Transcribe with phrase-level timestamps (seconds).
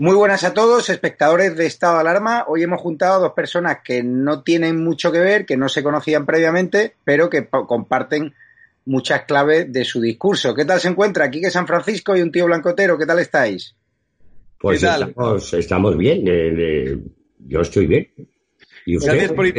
[0.00, 2.44] Muy buenas a todos, espectadores de Estado de Alarma.
[2.46, 5.82] Hoy hemos juntado a dos personas que no tienen mucho que ver, que no se
[5.82, 8.32] conocían previamente, pero que comparten
[8.84, 10.54] muchas claves de su discurso.
[10.54, 11.24] ¿Qué tal se encuentra?
[11.24, 12.96] Aquí que San Francisco y un tío blancotero.
[12.96, 13.74] ¿Qué tal estáis?
[14.60, 14.84] Pues
[15.52, 16.24] Estamos, bien.
[17.40, 18.08] yo estoy bien.
[18.86, 19.52] Gracias, por,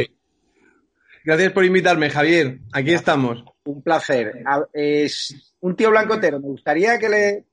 [1.25, 2.59] gracias por invitarme, Javier.
[2.71, 3.43] Aquí estamos.
[3.65, 4.41] Un placer.
[4.71, 6.39] Es un tío blancotero.
[6.39, 7.48] Me gustaría que le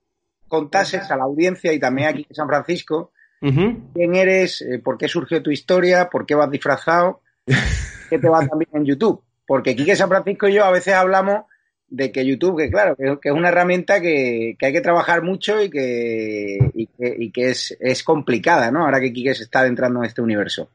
[0.47, 5.07] contases a la audiencia y también aquí en San Francisco quién eres, eh, por qué
[5.07, 7.21] surgió tu historia, por qué vas disfrazado,
[8.09, 9.21] qué te va también en YouTube.
[9.45, 11.45] Porque aquí en San Francisco y yo a veces hablamos
[11.89, 15.69] de que YouTube, que claro, que, es una herramienta que, hay que trabajar mucho y
[15.69, 18.83] que, y que, es, es, complicada, ¿no?
[18.83, 20.69] Ahora que Quique se está entrando en este universo.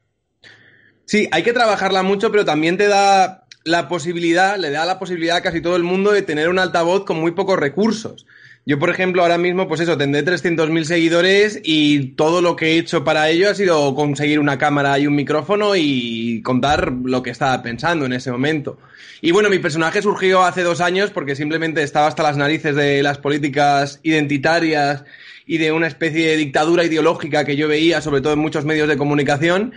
[1.05, 5.37] Sí, hay que trabajarla mucho, pero también te da la posibilidad, le da la posibilidad
[5.37, 8.27] a casi todo el mundo de tener un altavoz con muy pocos recursos.
[8.65, 12.79] Yo, por ejemplo, ahora mismo, pues eso, tendré 300.000 seguidores y todo lo que he
[12.79, 17.31] hecho para ello ha sido conseguir una cámara y un micrófono y contar lo que
[17.31, 18.79] estaba pensando en ese momento.
[19.21, 23.03] Y bueno, mi personaje surgió hace dos años porque simplemente estaba hasta las narices de
[23.03, 25.05] las políticas identitarias
[25.45, 28.89] y de una especie de dictadura ideológica que yo veía, sobre todo en muchos medios
[28.89, 29.75] de comunicación,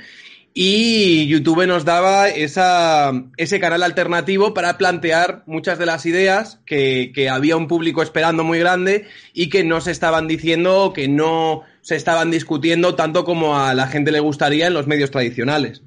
[0.58, 7.12] y YouTube nos daba esa, ese canal alternativo para plantear muchas de las ideas que,
[7.14, 11.64] que, había un público esperando muy grande y que no se estaban diciendo, que no
[11.82, 15.84] se estaban discutiendo tanto como a la gente le gustaría en los medios tradicionales.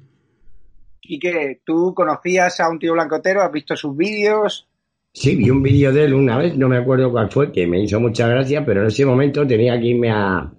[1.01, 3.41] ¿Y que tú conocías a un tío blancotero?
[3.41, 4.69] ¿Has visto sus vídeos?
[5.11, 7.81] Sí, vi un vídeo de él una vez, no me acuerdo cuál fue, que me
[7.81, 10.53] hizo mucha gracia, pero en ese momento tenía que irme a,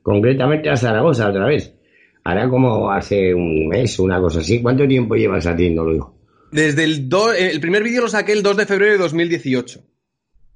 [0.00, 1.74] concretamente a Zaragoza otra vez
[2.28, 4.60] Hará como hace un mes, una cosa así.
[4.60, 6.14] ¿Cuánto tiempo llevas haciéndolo, hijo?
[6.52, 7.08] Desde el,
[7.38, 9.80] eh, el primer vídeo lo saqué el 2 de febrero de 2018.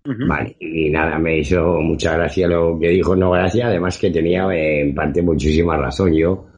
[0.05, 4.45] Vale, y nada, me hizo mucha gracia lo que dijo, no gracia, además que tenía
[4.53, 6.13] eh, en parte muchísima razón.
[6.13, 6.49] Yo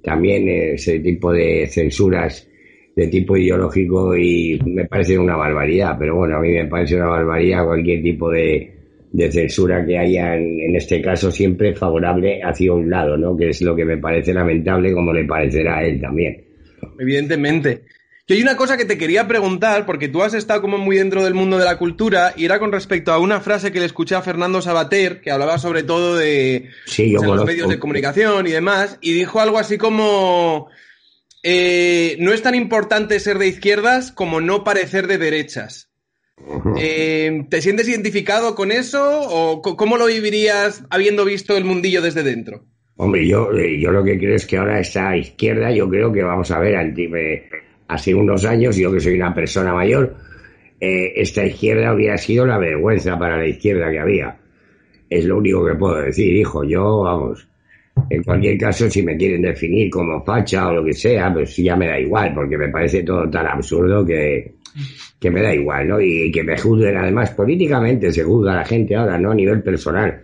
[0.00, 2.48] también ese tipo de censuras
[2.94, 7.08] de tipo ideológico y me parece una barbaridad, pero bueno, a mí me parece una
[7.08, 8.71] barbaridad cualquier tipo de,
[9.12, 13.36] de censura que haya en, este caso siempre favorable hacia un lado, ¿no?
[13.36, 16.44] Que es lo que me parece lamentable como le parecerá a él también.
[16.98, 17.84] Evidentemente.
[18.26, 21.22] Y hay una cosa que te quería preguntar, porque tú has estado como muy dentro
[21.22, 24.14] del mundo de la cultura, y era con respecto a una frase que le escuché
[24.14, 26.70] a Fernando Sabater, que hablaba sobre todo de
[27.10, 30.68] los medios de comunicación y demás, y dijo algo así como...
[31.44, 35.91] Eh, no es tan importante ser de izquierdas como no parecer de derechas.
[36.76, 42.22] Eh, ¿Te sientes identificado con eso o cómo lo vivirías habiendo visto el mundillo desde
[42.22, 42.64] dentro?
[42.96, 46.22] Hombre, yo, eh, yo lo que creo es que ahora esta izquierda, yo creo que
[46.22, 46.94] vamos a ver,
[47.88, 50.14] hace unos años, yo que soy una persona mayor,
[50.80, 54.36] eh, esta izquierda hubiera sido la vergüenza para la izquierda que había.
[55.08, 56.64] Es lo único que puedo decir, hijo.
[56.64, 57.46] Yo, vamos,
[58.08, 61.76] en cualquier caso, si me quieren definir como facha o lo que sea, pues ya
[61.76, 64.54] me da igual, porque me parece todo tan absurdo que,
[65.22, 66.00] que me da igual, ¿no?
[66.00, 69.62] Y, que me juzguen, además, políticamente se juzga a la gente ahora, no a nivel
[69.62, 70.20] personal.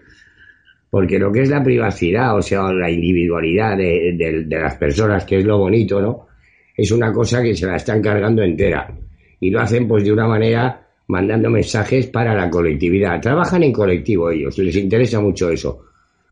[0.91, 5.45] Porque lo que es la privacidad, o sea, la individualidad de, las personas, que es
[5.45, 6.27] lo bonito, ¿no?
[6.77, 8.93] Es una cosa que se la están cargando entera.
[9.39, 13.21] Y lo hacen, pues, de una manera mandando mensajes para la colectividad.
[13.21, 15.85] Trabajan en colectivo ellos, les interesa mucho eso.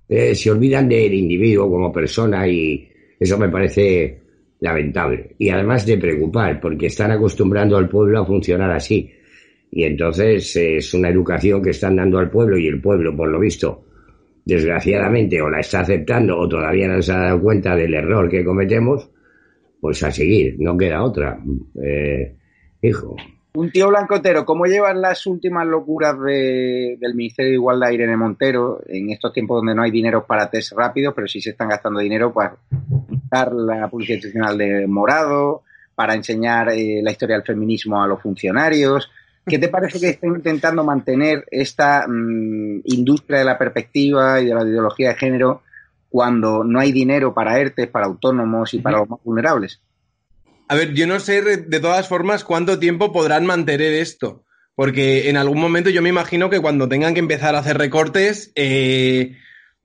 [0.08, 2.88] Eh, se olvidan del individuo como persona y
[3.18, 4.25] eso me parece
[4.66, 5.36] lamentable.
[5.38, 9.10] Y además de preocupar, porque están acostumbrando al pueblo a funcionar así.
[9.70, 13.38] Y entonces es una educación que están dando al pueblo y el pueblo, por lo
[13.38, 13.84] visto,
[14.44, 18.44] desgraciadamente o la está aceptando o todavía no se ha dado cuenta del error que
[18.44, 19.10] cometemos,
[19.80, 21.38] pues a seguir, no queda otra.
[21.82, 22.34] Eh,
[22.82, 23.16] hijo.
[23.56, 29.08] Un tío blancotero, ¿cómo llevan las últimas locuras del Ministerio de Igualdad Irene Montero en
[29.08, 32.34] estos tiempos donde no hay dinero para test rápidos, pero sí se están gastando dinero
[32.34, 32.58] para
[33.30, 35.62] la publicidad institucional de Morado,
[35.94, 39.10] para enseñar eh, la historia del feminismo a los funcionarios.
[39.46, 44.54] ¿Qué te parece que estén intentando mantener esta mm, industria de la perspectiva y de
[44.54, 45.62] la ideología de género
[46.10, 49.80] cuando no hay dinero para ERTES, para autónomos y para los más vulnerables?
[50.68, 55.36] A ver, yo no sé de todas formas cuánto tiempo podrán mantener esto, porque en
[55.36, 59.36] algún momento yo me imagino que cuando tengan que empezar a hacer recortes, eh,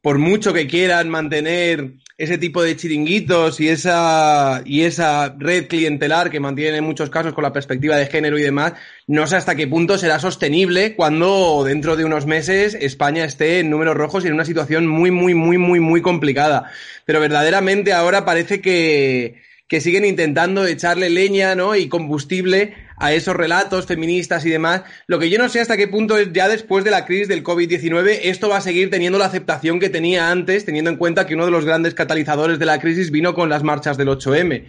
[0.02, 6.32] por mucho que quieran mantener ese tipo de chiringuitos y esa, y esa red clientelar
[6.32, 8.74] que mantienen en muchos casos con la perspectiva de género y demás,
[9.06, 13.70] no sé hasta qué punto será sostenible cuando dentro de unos meses España esté en
[13.70, 16.72] números rojos y en una situación muy, muy, muy, muy, muy complicada.
[17.06, 21.78] Pero verdaderamente ahora parece que, que siguen intentando echarle leña ¿no?
[21.78, 24.82] y combustible a esos relatos feministas y demás.
[25.08, 27.42] Lo que yo no sé hasta qué punto es ya después de la crisis del
[27.42, 31.36] COVID-19 esto va a seguir teniendo la aceptación que tenía antes, teniendo en cuenta que
[31.36, 34.66] uno de los grandes catalizadores de la crisis vino con las marchas del 8M.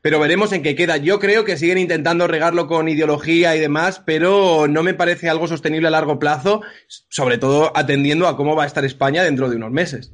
[0.00, 0.96] Pero veremos en qué queda.
[0.96, 5.46] Yo creo que siguen intentando regarlo con ideología y demás, pero no me parece algo
[5.46, 6.62] sostenible a largo plazo,
[7.10, 10.10] sobre todo atendiendo a cómo va a estar España dentro de unos meses.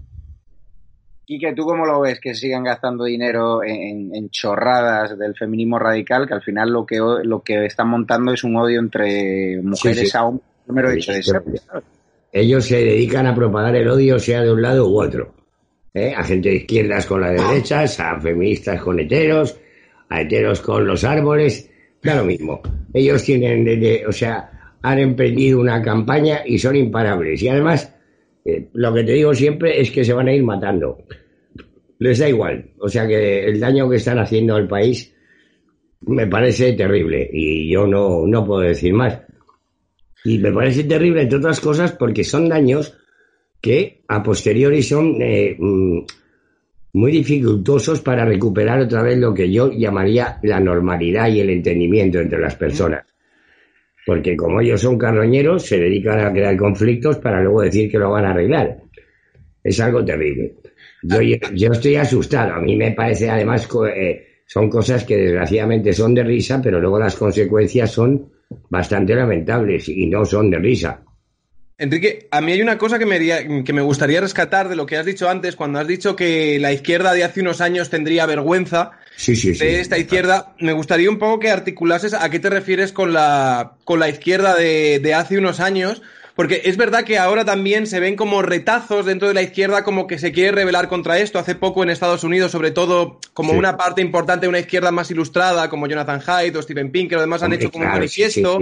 [1.26, 6.26] Y que tú cómo lo ves, que sigan gastando dinero en, chorradas del feminismo radical,
[6.26, 10.24] que al final lo que lo que están montando es un odio entre mujeres a
[10.24, 11.22] hombres, número de
[12.32, 15.34] Ellos se dedican a propagar el odio, sea de un lado u otro.
[15.94, 16.12] ¿eh?
[16.14, 19.58] A gente de izquierdas con la de derechas, a feministas con heteros,
[20.10, 21.70] a heteros con los árboles,
[22.02, 22.60] da lo mismo.
[22.92, 23.66] Ellos tienen,
[24.06, 24.50] o sea,
[24.82, 27.40] han emprendido una campaña y son imparables.
[27.42, 27.93] Y además
[28.44, 30.98] eh, lo que te digo siempre es que se van a ir matando.
[31.98, 32.72] Les da igual.
[32.78, 35.14] O sea que el daño que están haciendo al país
[36.00, 39.20] me parece terrible y yo no, no puedo decir más.
[40.24, 42.96] Y me parece terrible, entre otras cosas, porque son daños
[43.60, 46.00] que a posteriori son eh, mm,
[46.94, 52.18] muy dificultosos para recuperar otra vez lo que yo llamaría la normalidad y el entendimiento
[52.18, 53.13] entre las personas.
[54.06, 58.10] Porque como ellos son carroñeros, se dedican a crear conflictos para luego decir que lo
[58.10, 58.78] van a arreglar.
[59.62, 60.54] Es algo terrible.
[61.02, 62.54] Yo, yo estoy asustado.
[62.54, 66.98] A mí me parece, además, eh, son cosas que desgraciadamente son de risa, pero luego
[66.98, 68.30] las consecuencias son
[68.68, 71.02] bastante lamentables y no son de risa.
[71.76, 73.18] Enrique, a mí hay una cosa que me,
[73.64, 76.72] que me gustaría rescatar de lo que has dicho antes, cuando has dicho que la
[76.72, 80.54] izquierda de hace unos años tendría vergüenza de esta izquierda.
[80.58, 84.54] Me gustaría un poco que articulases a qué te refieres con la, con la izquierda
[84.54, 86.02] de, de hace unos años,
[86.34, 90.06] porque es verdad que ahora también se ven como retazos dentro de la izquierda como
[90.06, 91.38] que se quiere rebelar contra esto.
[91.38, 95.10] Hace poco en Estados Unidos, sobre todo, como una parte importante de una izquierda más
[95.10, 98.60] ilustrada, como Jonathan Haidt o Stephen Pinker, además han hecho como un manifiesto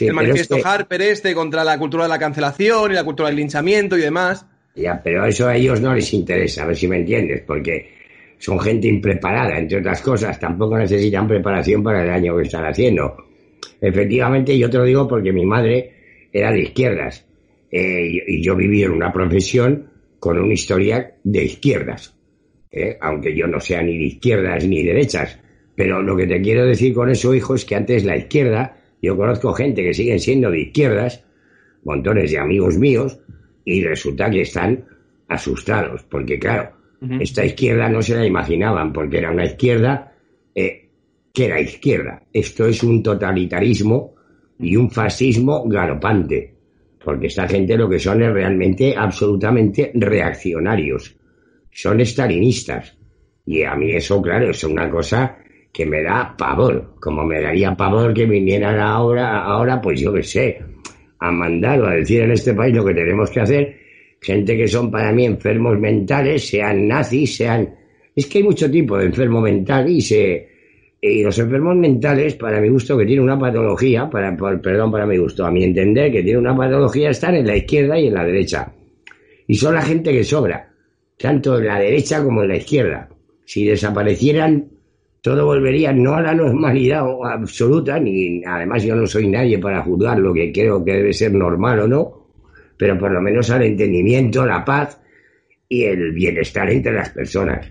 [0.00, 3.96] el manifiesto Harper este contra la cultura de la cancelación y la cultura del linchamiento
[3.96, 4.46] y demás.
[4.74, 8.01] Ya, pero eso a ellos no les interesa, a ver si me entiendes, porque
[8.42, 13.14] son gente impreparada, entre otras cosas, tampoco necesitan preparación para el daño que están haciendo.
[13.80, 15.92] Efectivamente, yo te lo digo porque mi madre
[16.32, 17.24] era de izquierdas
[17.70, 22.18] eh, y yo viví en una profesión con una historia de izquierdas,
[22.72, 25.38] eh, aunque yo no sea ni de izquierdas ni de derechas.
[25.76, 29.16] Pero lo que te quiero decir con eso, hijo, es que antes la izquierda yo
[29.16, 31.24] conozco gente que siguen siendo de izquierdas,
[31.84, 33.20] montones de amigos míos,
[33.64, 34.84] y resulta que están
[35.28, 36.81] asustados, porque claro,
[37.20, 40.12] esta izquierda no se la imaginaban, porque era una izquierda
[40.54, 40.88] eh,
[41.32, 42.22] que era izquierda.
[42.32, 44.14] Esto es un totalitarismo
[44.58, 46.54] y un fascismo galopante,
[47.04, 51.16] porque esta gente lo que son es realmente absolutamente reaccionarios,
[51.70, 52.96] son estalinistas.
[53.44, 55.38] Y a mí eso, claro, es una cosa
[55.72, 60.22] que me da pavor, como me daría pavor que vinieran ahora, ahora pues yo qué
[60.22, 60.60] sé,
[61.18, 63.81] a mandar o a decir en este país lo que tenemos que hacer,
[64.22, 67.68] gente que son para mí enfermos mentales, sean nazis, sean...
[68.14, 70.48] Es que hay mucho tipo de enfermo mental y se...
[71.00, 75.16] Y los enfermos mentales, para mi gusto, que tienen una patología, para, perdón, para mi
[75.16, 78.24] gusto, a mi entender, que tienen una patología, están en la izquierda y en la
[78.24, 78.72] derecha.
[79.48, 80.72] Y son la gente que sobra,
[81.18, 83.08] tanto en la derecha como en la izquierda.
[83.44, 84.68] Si desaparecieran
[85.22, 90.18] todo volvería no a la normalidad absoluta, ni además yo no soy nadie para juzgar
[90.18, 92.21] lo que creo que debe ser normal o no,
[92.82, 95.00] pero por lo menos al entendimiento, la paz
[95.68, 97.70] y el bienestar entre las personas.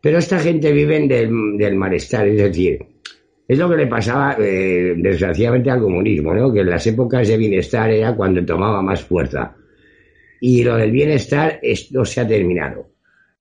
[0.00, 2.78] Pero esta gente vive del, del malestar, es decir,
[3.48, 6.52] es lo que le pasaba eh, desgraciadamente al comunismo, ¿no?
[6.52, 9.56] que en las épocas de bienestar era cuando tomaba más fuerza.
[10.40, 12.92] Y lo del bienestar esto se ha terminado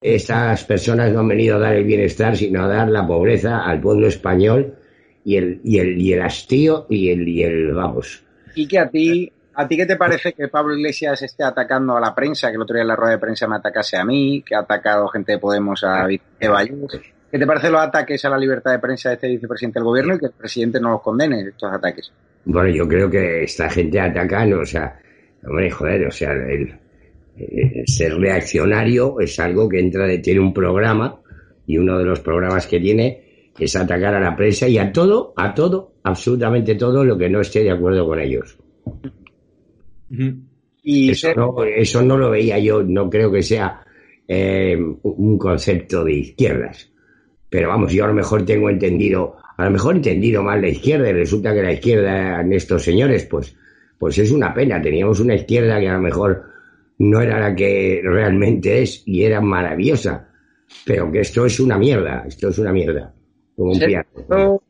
[0.01, 3.79] estas personas no han venido a dar el bienestar, sino a dar la pobreza al
[3.79, 4.75] pueblo español
[5.23, 8.23] y el, y el, y el hastío y el, y el, vamos.
[8.55, 11.99] Y que a ti, ¿a ti qué te parece que Pablo Iglesias esté atacando a
[11.99, 14.43] la prensa, que el otro día en la rueda de prensa me atacase a mí,
[14.45, 18.37] que ha atacado gente de Podemos a Vicente ¿Qué te parecen los ataques a la
[18.37, 21.47] libertad de prensa de este vicepresidente del gobierno y que el presidente no los condene
[21.47, 22.11] estos ataques?
[22.43, 24.99] Bueno, yo creo que esta gente ataca, o sea,
[25.45, 26.77] hombre, joder, o sea, el,
[27.85, 31.21] ser reaccionario es algo que entra de, tiene un programa
[31.65, 35.33] y uno de los programas que tiene es atacar a la prensa y a todo,
[35.37, 38.57] a todo, absolutamente todo lo que no esté de acuerdo con ellos.
[40.83, 43.81] Y eso no, eso no, lo veía yo, no creo que sea
[44.27, 46.91] eh, un concepto de izquierdas.
[47.49, 50.69] Pero vamos, yo a lo mejor tengo entendido, a lo mejor he entendido mal la
[50.69, 53.55] izquierda y resulta que la izquierda en estos señores, pues,
[53.99, 54.81] pues es una pena.
[54.81, 56.43] Teníamos una izquierda que a lo mejor
[56.97, 60.29] no era la que realmente es y era maravillosa.
[60.85, 63.13] Pero que esto es una mierda, esto es una mierda.
[63.55, 64.61] Como un piano.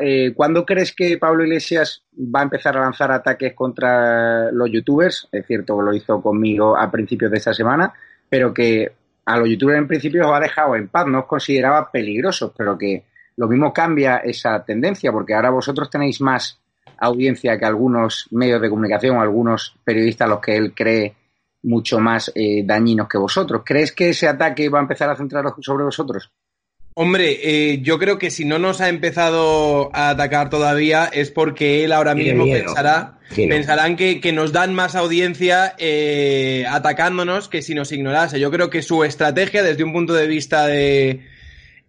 [0.00, 5.28] Eh, ¿Cuándo crees que Pablo Iglesias va a empezar a lanzar ataques contra los youtubers?
[5.32, 7.92] Es cierto lo hizo conmigo a principios de esta semana,
[8.28, 8.92] pero que
[9.24, 12.78] a los youtubers en principio os ha dejado en paz, no os consideraba peligrosos, pero
[12.78, 13.04] que
[13.36, 16.58] lo mismo cambia esa tendencia, porque ahora vosotros tenéis más
[16.98, 21.14] audiencia que algunos medios de comunicación, algunos periodistas a los que él cree
[21.62, 23.62] mucho más eh, dañinos que vosotros.
[23.64, 26.30] ¿Crees que ese ataque va a empezar a centrar sobre vosotros?
[26.98, 31.84] Hombre, eh, yo creo que si no nos ha empezado a atacar todavía es porque
[31.84, 37.92] él ahora mismo pensará, pensarán que, nos dan más audiencia eh, atacándonos que si nos
[37.92, 38.40] ignorase.
[38.40, 41.20] Yo creo que su estrategia desde un punto de vista de,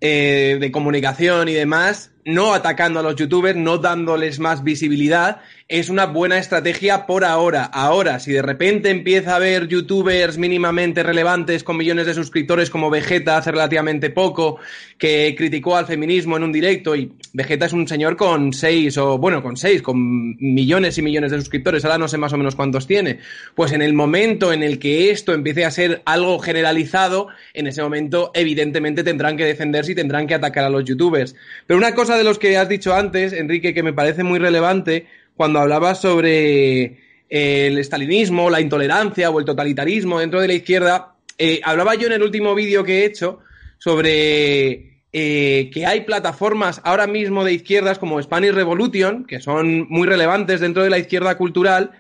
[0.02, 5.90] eh, de comunicación y demás, no atacando a los youtubers, no dándoles más visibilidad, es
[5.90, 7.66] una buena estrategia por ahora.
[7.66, 12.90] Ahora, si de repente empieza a haber youtubers mínimamente relevantes con millones de suscriptores como
[12.90, 14.60] Vegeta hace relativamente poco,
[14.98, 19.18] que criticó al feminismo en un directo y Vegeta es un señor con seis o
[19.18, 22.56] bueno, con seis, con millones y millones de suscriptores, ahora no sé más o menos
[22.56, 23.20] cuántos tiene.
[23.54, 27.82] Pues en el momento en el que esto empiece a ser algo generalizado, en ese
[27.84, 31.36] momento evidentemente tendrán que defenderse y tendrán que atacar a los youtubers.
[31.66, 35.08] Pero una cosa de los que has dicho antes, Enrique, que me parece muy relevante,
[35.38, 36.84] cuando hablabas sobre
[37.30, 42.08] eh, el estalinismo, la intolerancia o el totalitarismo dentro de la izquierda, eh, hablaba yo
[42.08, 43.40] en el último vídeo que he hecho
[43.78, 50.08] sobre eh, que hay plataformas ahora mismo de izquierdas como Spanish Revolution, que son muy
[50.08, 51.92] relevantes dentro de la izquierda cultural,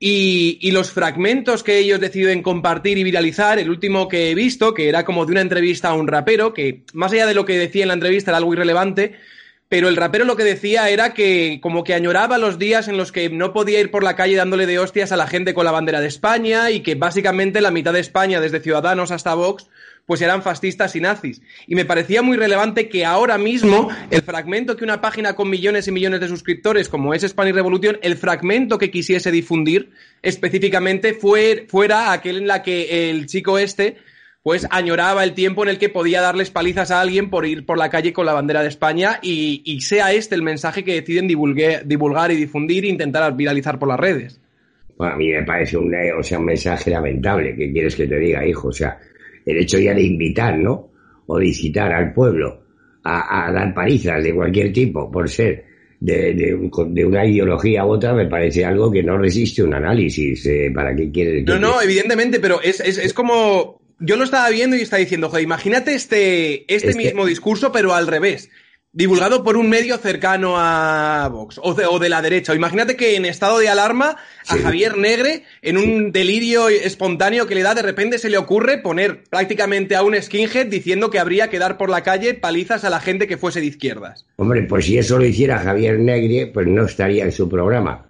[0.00, 4.72] y, y, los fragmentos que ellos deciden compartir y viralizar, el último que he visto,
[4.72, 7.58] que era como de una entrevista a un rapero, que más allá de lo que
[7.58, 9.16] decía en la entrevista era algo irrelevante,
[9.68, 13.12] pero el rapero lo que decía era que como que añoraba los días en los
[13.12, 15.72] que no podía ir por la calle dándole de hostias a la gente con la
[15.72, 19.68] bandera de España y que básicamente la mitad de España, desde Ciudadanos hasta Vox,
[20.06, 21.42] pues eran fascistas y nazis.
[21.66, 25.86] Y me parecía muy relevante que ahora mismo el fragmento que una página con millones
[25.86, 29.90] y millones de suscriptores como es Spanish Revolution, el fragmento que quisiese difundir
[30.22, 33.98] específicamente fue, fuera aquel en la que el chico este
[34.42, 37.76] pues añoraba el tiempo en el que podía darles palizas a alguien por ir por
[37.76, 42.30] la calle con la bandera de España y, sea este el mensaje que deciden divulgar
[42.30, 44.40] y difundir e intentar viralizar por las redes.
[44.96, 47.54] Bueno, a mí me parece un, o sea, un mensaje lamentable.
[47.54, 48.68] ¿Qué quieres que te diga, hijo?
[48.68, 48.98] O sea,
[49.46, 50.90] el hecho ya de invitar, ¿no?
[51.26, 52.64] O de incitar al pueblo
[53.04, 55.64] a, dar palizas de cualquier tipo por ser
[56.00, 60.44] de, de, una ideología u otra me parece algo que no resiste un análisis.
[60.46, 61.44] Eh, ¿Para qué quieres?
[61.44, 65.28] No, no, evidentemente, pero es, es, es como yo lo estaba viendo y estaba diciendo,
[65.28, 68.50] joder, imagínate este, este mismo discurso, pero al revés.
[68.90, 72.52] Divulgado por un medio cercano a Vox o de, o de la derecha.
[72.52, 74.16] O imagínate que en estado de alarma
[74.48, 78.78] a Javier Negre, en un delirio espontáneo que le da, de repente se le ocurre
[78.78, 82.90] poner prácticamente a un skinhead diciendo que habría que dar por la calle palizas a
[82.90, 84.26] la gente que fuese de izquierdas.
[84.36, 88.06] Hombre, pues si eso lo hiciera Javier Negre, pues no estaría en su programa.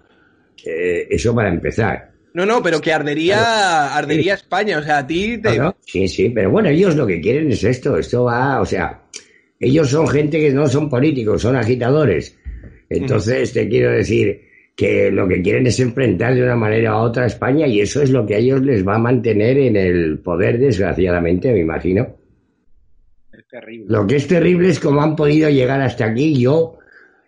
[0.65, 2.13] Eh, eso para empezar.
[2.35, 5.61] No, no, pero que ardería, ardería España, o sea, a ti te...
[5.87, 9.03] Sí, sí, pero bueno, ellos lo que quieren es esto, esto va, o sea,
[9.59, 12.37] ellos son gente que no son políticos, son agitadores.
[12.89, 14.43] Entonces, te quiero decir
[14.77, 18.01] que lo que quieren es enfrentar de una manera u otra a España y eso
[18.01, 22.17] es lo que a ellos les va a mantener en el poder, desgraciadamente, me imagino.
[23.33, 23.87] Es terrible.
[23.89, 26.39] Lo que es terrible es cómo han podido llegar hasta aquí.
[26.41, 26.79] Yo,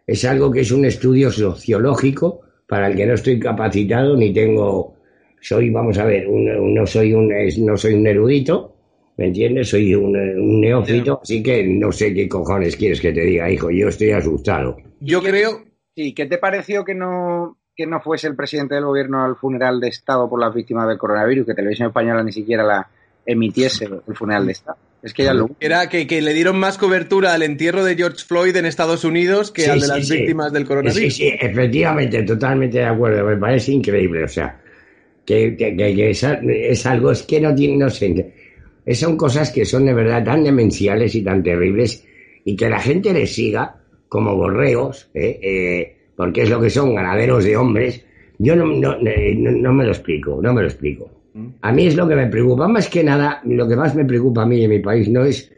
[0.06, 4.94] es algo que es un estudio sociológico para el que no estoy capacitado ni tengo
[5.40, 8.76] soy, vamos a ver, no, soy un, no soy un erudito,
[9.16, 9.70] ¿me entiendes?
[9.70, 10.12] Soy un,
[10.60, 14.76] neófito, así que no sé qué cojones quieres que te diga, hijo, yo estoy asustado.
[15.00, 15.64] Yo creo...
[15.96, 19.80] Sí, ¿qué te pareció que no, que no fuese el presidente del gobierno al funeral
[19.80, 22.88] de Estado por las víctimas del coronavirus, que Televisión Española ni siquiera la
[23.26, 24.78] emitiese el funeral de Estado?
[25.02, 25.50] Es que ya lo...
[25.60, 29.66] Era que, le dieron más cobertura al entierro de George Floyd en Estados Unidos que
[29.66, 31.14] al de las víctimas del coronavirus.
[31.14, 33.24] Sí, sí, efectivamente, totalmente de acuerdo.
[33.24, 34.24] Me parece increíble.
[34.24, 34.60] O sea,
[35.24, 35.56] que,
[36.70, 38.32] es, algo, es que no tiene, no sé.
[38.92, 42.04] son cosas que son de verdad tan demenciales y tan terribles
[42.44, 43.76] y que la gente les siga
[44.08, 45.38] como borreos, ¿eh?
[45.42, 48.04] Eh, porque es lo que son ganaderos de hombres,
[48.38, 51.10] yo no, no, no, me lo explico, no me lo explico.
[51.62, 54.42] A mí es lo que me preocupa, más que nada, lo que más me preocupa
[54.42, 55.52] a mí en mi país no es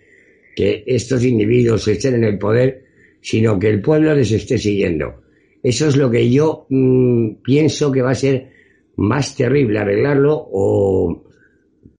[0.54, 2.84] que estos individuos estén en el poder,
[3.20, 5.22] sino que el pueblo les esté siguiendo.
[5.62, 8.50] Eso es lo que yo mm, pienso que va a ser
[8.96, 11.24] más terrible arreglarlo o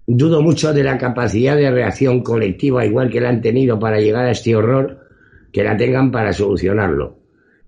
[0.05, 4.25] dudo mucho de la capacidad de reacción colectiva, igual que la han tenido para llegar
[4.25, 4.99] a este horror,
[5.51, 7.17] que la tengan para solucionarlo.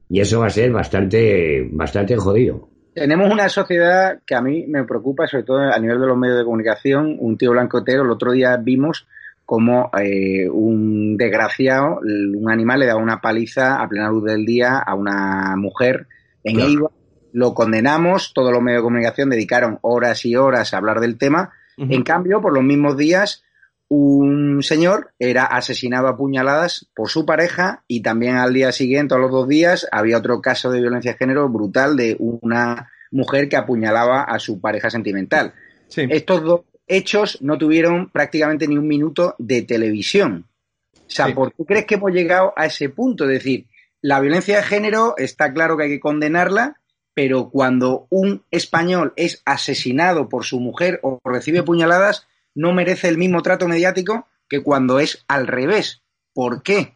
[0.09, 2.69] Y eso va a ser bastante, bastante jodido.
[2.95, 6.37] Tenemos una sociedad que a mí me preocupa, sobre todo a nivel de los medios
[6.37, 7.17] de comunicación.
[7.19, 9.05] Un tío blancotero, el otro día vimos
[9.45, 14.77] como eh, un desgraciado, un animal le da una paliza a plena luz del día
[14.79, 16.07] a una mujer
[16.45, 16.91] en claro.
[17.33, 21.51] Lo condenamos, todos los medios de comunicación dedicaron horas y horas a hablar del tema.
[21.77, 23.43] En cambio, por los mismos días,
[23.87, 29.17] un señor era asesinado a puñaladas por su pareja y también al día siguiente, a
[29.17, 33.57] los dos días, había otro caso de violencia de género brutal de una mujer que
[33.57, 35.53] apuñalaba a su pareja sentimental.
[35.95, 40.47] Estos dos hechos no tuvieron prácticamente ni un minuto de televisión.
[40.93, 43.25] O sea, ¿por qué crees que hemos llegado a ese punto?
[43.25, 43.67] Es decir,
[44.01, 46.79] la violencia de género está claro que hay que condenarla,
[47.13, 53.17] pero cuando un español es asesinado por su mujer o recibe puñaladas, no merece el
[53.17, 56.01] mismo trato mediático que cuando es al revés.
[56.33, 56.95] ¿Por qué?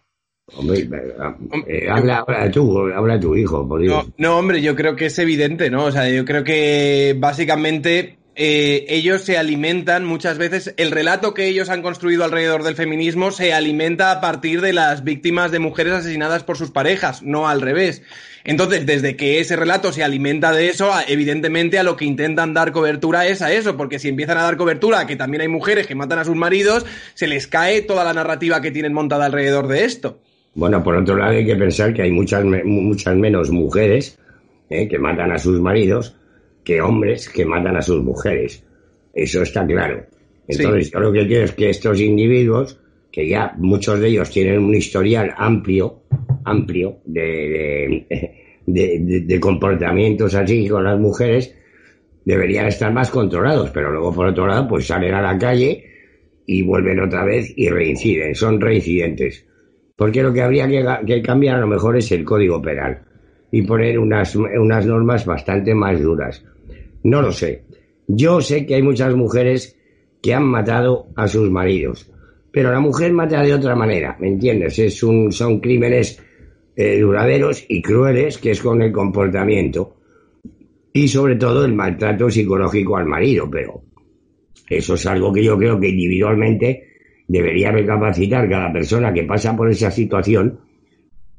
[0.56, 0.90] Hombre,
[1.68, 4.08] eh, habla, habla, tú, habla tu hijo, por Dios.
[4.18, 5.86] No, no, hombre, yo creo que es evidente, ¿no?
[5.86, 11.48] O sea, yo creo que básicamente eh, ellos se alimentan muchas veces, el relato que
[11.48, 15.92] ellos han construido alrededor del feminismo se alimenta a partir de las víctimas de mujeres
[15.92, 18.02] asesinadas por sus parejas, no al revés.
[18.46, 22.72] Entonces, desde que ese relato se alimenta de eso, evidentemente a lo que intentan dar
[22.72, 25.86] cobertura es a eso, porque si empiezan a dar cobertura a que también hay mujeres
[25.86, 29.68] que matan a sus maridos, se les cae toda la narrativa que tienen montada alrededor
[29.68, 30.22] de esto.
[30.56, 34.18] Bueno, por otro lado hay que pensar que hay muchas, muchas menos mujeres
[34.70, 36.16] eh, que matan a sus maridos
[36.64, 38.64] que hombres que matan a sus mujeres.
[39.14, 40.06] Eso está claro.
[40.48, 42.80] Entonces, yo lo que quiero es que estos individuos,
[43.12, 46.04] que ya muchos de ellos tienen un historial amplio,
[46.46, 48.06] amplio de,
[48.66, 51.56] de, de, comportamientos así con las mujeres,
[52.26, 55.86] deberían estar más controlados, pero luego por otro lado, pues salen a la calle
[56.46, 59.46] y vuelven otra vez y reinciden, son reincidentes.
[59.96, 63.09] Porque lo que habría que, que cambiar a lo mejor es el código penal
[63.52, 66.44] y poner unas, unas normas bastante más duras.
[67.04, 67.64] No lo sé.
[68.08, 69.78] Yo sé que hay muchas mujeres
[70.22, 72.12] que han matado a sus maridos,
[72.52, 74.78] pero la mujer mata de otra manera, ¿me entiendes?
[74.80, 76.22] Es un, son crímenes
[76.76, 79.98] eh, duraderos y crueles que es con el comportamiento
[80.92, 83.84] y sobre todo el maltrato psicológico al marido, pero
[84.70, 86.90] eso es algo que yo creo que individualmente
[87.28, 90.60] debería recapacitar cada persona que pasa por esa situación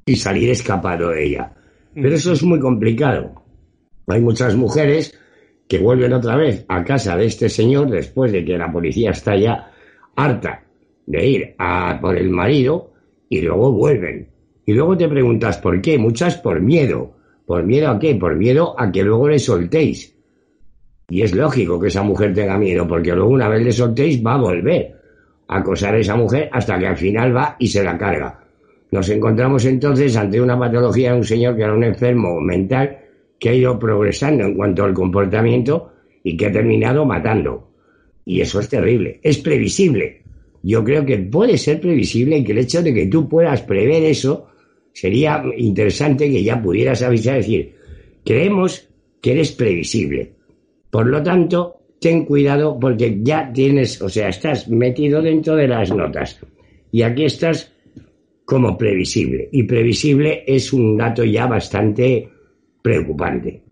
[0.06, 1.52] y salir escapado de ella.
[1.94, 3.34] Pero eso es muy complicado.
[4.06, 5.18] Hay muchas mujeres
[5.68, 9.36] que vuelven otra vez a casa de este señor después de que la policía está
[9.36, 9.70] ya
[10.16, 10.64] harta
[11.06, 12.92] de ir a por el marido
[13.28, 14.28] y luego vuelven.
[14.66, 17.16] Y luego te preguntas por qué, muchas por miedo.
[17.46, 18.14] ¿Por miedo a qué?
[18.14, 20.16] Por miedo a que luego le soltéis.
[21.08, 24.34] Y es lógico que esa mujer tenga miedo, porque luego una vez le soltéis va
[24.34, 24.94] a volver
[25.48, 28.39] a acosar a esa mujer hasta que al final va y se la carga.
[28.90, 32.98] Nos encontramos entonces ante una patología de un señor que era un enfermo mental
[33.38, 37.70] que ha ido progresando en cuanto al comportamiento y que ha terminado matando.
[38.24, 39.20] Y eso es terrible.
[39.22, 40.22] Es previsible.
[40.62, 44.02] Yo creo que puede ser previsible y que el hecho de que tú puedas prever
[44.04, 44.48] eso
[44.92, 47.74] sería interesante que ya pudieras avisar, decir,
[48.24, 48.88] creemos
[49.22, 50.32] que eres previsible.
[50.90, 55.94] Por lo tanto, ten cuidado porque ya tienes, o sea, estás metido dentro de las
[55.94, 56.40] notas.
[56.92, 57.72] Y aquí estás
[58.50, 59.48] como previsible.
[59.52, 62.28] Y previsible es un dato ya bastante
[62.82, 63.62] preocupante.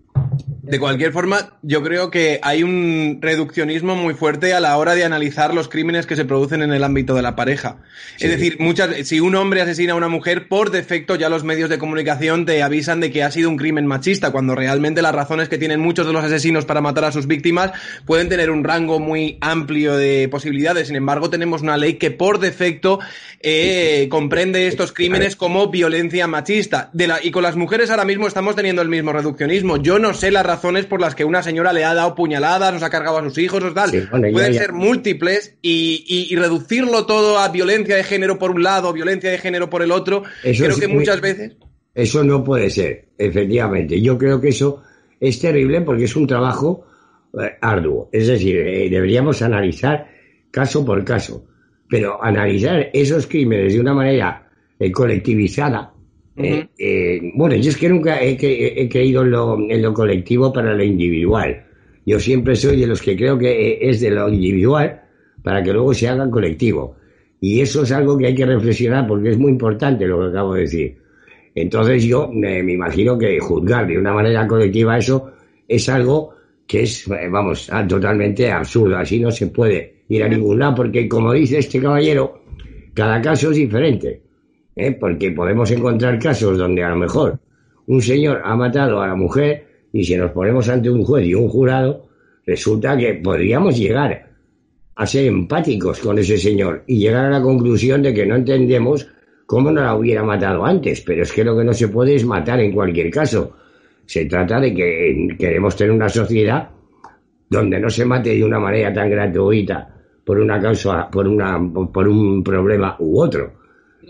[0.68, 5.02] De cualquier forma, yo creo que hay un reduccionismo muy fuerte a la hora de
[5.02, 7.78] analizar los crímenes que se producen en el ámbito de la pareja.
[8.18, 11.70] Es decir, muchas, si un hombre asesina a una mujer, por defecto ya los medios
[11.70, 15.48] de comunicación te avisan de que ha sido un crimen machista, cuando realmente las razones
[15.48, 17.72] que tienen muchos de los asesinos para matar a sus víctimas
[18.04, 20.88] pueden tener un rango muy amplio de posibilidades.
[20.88, 22.98] Sin embargo, tenemos una ley que por defecto
[23.40, 26.90] eh, comprende estos crímenes como violencia machista.
[26.92, 29.78] De la, y con las mujeres ahora mismo estamos teniendo el mismo reduccionismo.
[29.78, 32.82] Yo no sé las razones por las que una señora le ha dado puñaladas, nos
[32.82, 33.90] ha cargado a sus hijos o tal.
[34.10, 39.38] Pueden ser múltiples y, reducirlo todo a violencia de género por un lado, violencia de
[39.38, 40.24] género por el otro.
[40.42, 41.56] creo que muchas veces.
[41.94, 44.00] Eso no puede ser, efectivamente.
[44.00, 44.82] Yo creo que eso
[45.20, 46.86] es terrible porque es un trabajo
[47.40, 48.08] eh, arduo.
[48.12, 50.08] Es decir, eh, deberíamos analizar
[50.50, 51.44] caso por caso.
[51.88, 55.92] Pero analizar esos crímenes de una manera eh, colectivizada,
[56.38, 60.74] eh, eh, bueno, yo es que nunca he, creído en lo, en lo, colectivo para
[60.74, 61.64] lo individual.
[62.06, 65.02] Yo siempre soy de los que creo que es de lo individual
[65.42, 66.96] para que luego se haga colectivo.
[67.40, 70.54] Y eso es algo que hay que reflexionar porque es muy importante lo que acabo
[70.54, 70.96] de decir.
[71.54, 75.32] Entonces yo me, imagino que juzgar de una manera colectiva eso
[75.66, 76.34] es algo
[76.66, 78.96] que es, vamos, totalmente absurdo.
[78.96, 82.42] Así no se puede ir a ningún lado porque, como dice este caballero,
[82.94, 84.27] cada caso es diferente.
[84.78, 84.92] ¿Eh?
[84.92, 87.38] Porque podemos encontrar casos donde a lo mejor
[87.86, 91.34] un señor ha matado a la mujer y si nos ponemos ante un juez y
[91.34, 92.06] un jurado,
[92.46, 94.28] resulta que podríamos llegar
[94.94, 99.08] a ser empáticos con ese señor y llegar a la conclusión de que no entendemos
[99.46, 102.24] cómo no la hubiera matado antes, pero es que lo que no se puede es
[102.24, 103.56] matar en cualquier caso.
[104.04, 106.68] Se trata de que queremos tener una sociedad
[107.48, 112.06] donde no se mate de una manera tan gratuita por una causa, por una, por
[112.06, 113.52] un problema u otro.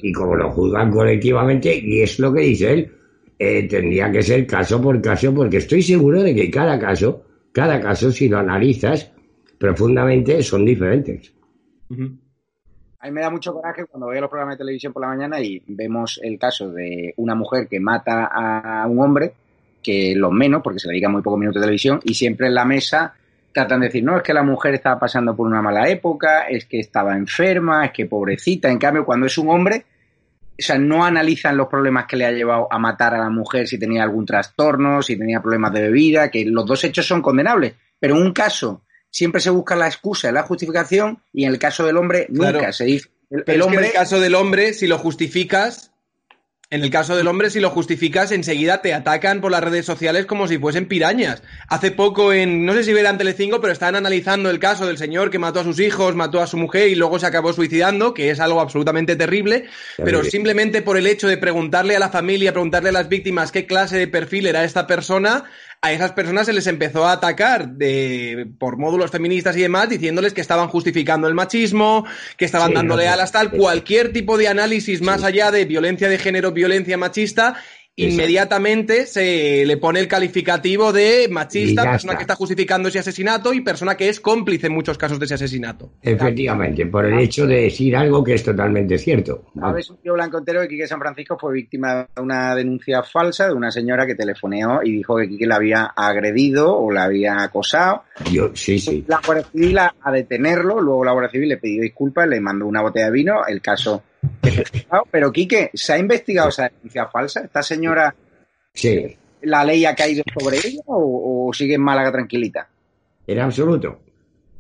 [0.03, 2.93] Y como lo juzgan colectivamente, y es lo que dice él,
[3.39, 7.81] eh, tendría que ser caso por caso, porque estoy seguro de que cada caso, cada
[7.81, 9.13] caso, si lo analizas
[9.59, 11.33] profundamente, son diferentes.
[13.01, 15.41] A mí me da mucho coraje cuando veo los programas de televisión por la mañana
[15.41, 19.33] y vemos el caso de una mujer que mata a un hombre,
[19.83, 22.55] que lo menos, porque se le dedica muy pocos minutos de televisión, y siempre en
[22.55, 23.15] la mesa
[23.53, 26.67] tratan de decir, no, es que la mujer estaba pasando por una mala época, es
[26.67, 28.69] que estaba enferma, es que pobrecita.
[28.69, 29.85] En cambio, cuando es un hombre,
[30.59, 33.69] o sea, no analizan los problemas que le ha llevado a matar a la mujer,
[33.69, 37.75] si tenía algún trastorno, si tenía problemas de bebida, que los dos hechos son condenables.
[37.99, 41.87] Pero en un caso siempre se busca la excusa, la justificación, y en el caso
[41.87, 43.09] del hombre nunca se dice.
[43.31, 43.81] El, hombre...
[43.81, 45.93] en el caso del hombre, si lo justificas,
[46.71, 50.27] en el caso del hombre, si lo justificas, enseguida te atacan por las redes sociales
[50.27, 51.43] como si fuesen pirañas.
[51.67, 55.31] Hace poco en, no sé si verán Telecinco, pero están analizando el caso del señor
[55.31, 58.29] que mató a sus hijos, mató a su mujer y luego se acabó suicidando, que
[58.29, 59.65] es algo absolutamente terrible,
[59.97, 63.65] pero simplemente por el hecho de preguntarle a la familia, preguntarle a las víctimas qué
[63.65, 65.45] clase de perfil era esta persona,
[65.81, 70.35] a esas personas se les empezó a atacar de, por módulos feministas y demás, diciéndoles
[70.35, 72.05] que estaban justificando el machismo,
[72.37, 76.51] que estaban dándole alas tal, cualquier tipo de análisis más allá de violencia de género,
[76.51, 77.55] violencia machista,
[77.99, 83.61] inmediatamente se le pone el calificativo de machista, persona que está justificando ese asesinato y
[83.61, 85.93] persona que es cómplice en muchos casos de ese asesinato.
[86.03, 89.45] Efectivamente, por el hecho de decir algo que es totalmente cierto.
[89.59, 93.49] Sabes, un tío blanco entero de Quique San Francisco fue víctima de una denuncia falsa
[93.49, 97.43] de una señora que telefoneó y dijo que Quique la había agredido o la había
[97.43, 98.05] acosado.
[98.31, 99.05] Yo, sí, sí.
[99.09, 102.67] La Guardia Civil a, a detenerlo, luego la Guardia Civil le pidió disculpas, le mandó
[102.67, 104.03] una botella de vino, el caso
[105.11, 107.41] pero Quique, ¿se ha investigado esa denuncia falsa?
[107.41, 108.15] ¿Esta señora,
[108.73, 109.17] sí.
[109.43, 112.69] la ley ha caído sobre ella o, sigue en Málaga tranquilita?
[113.27, 114.01] En absoluto,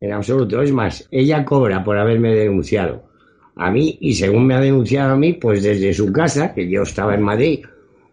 [0.00, 0.62] en absoluto.
[0.62, 3.08] Es más, ella cobra por haberme denunciado
[3.56, 6.82] a mí y según me ha denunciado a mí, pues desde su casa, que yo
[6.82, 7.64] estaba en Madrid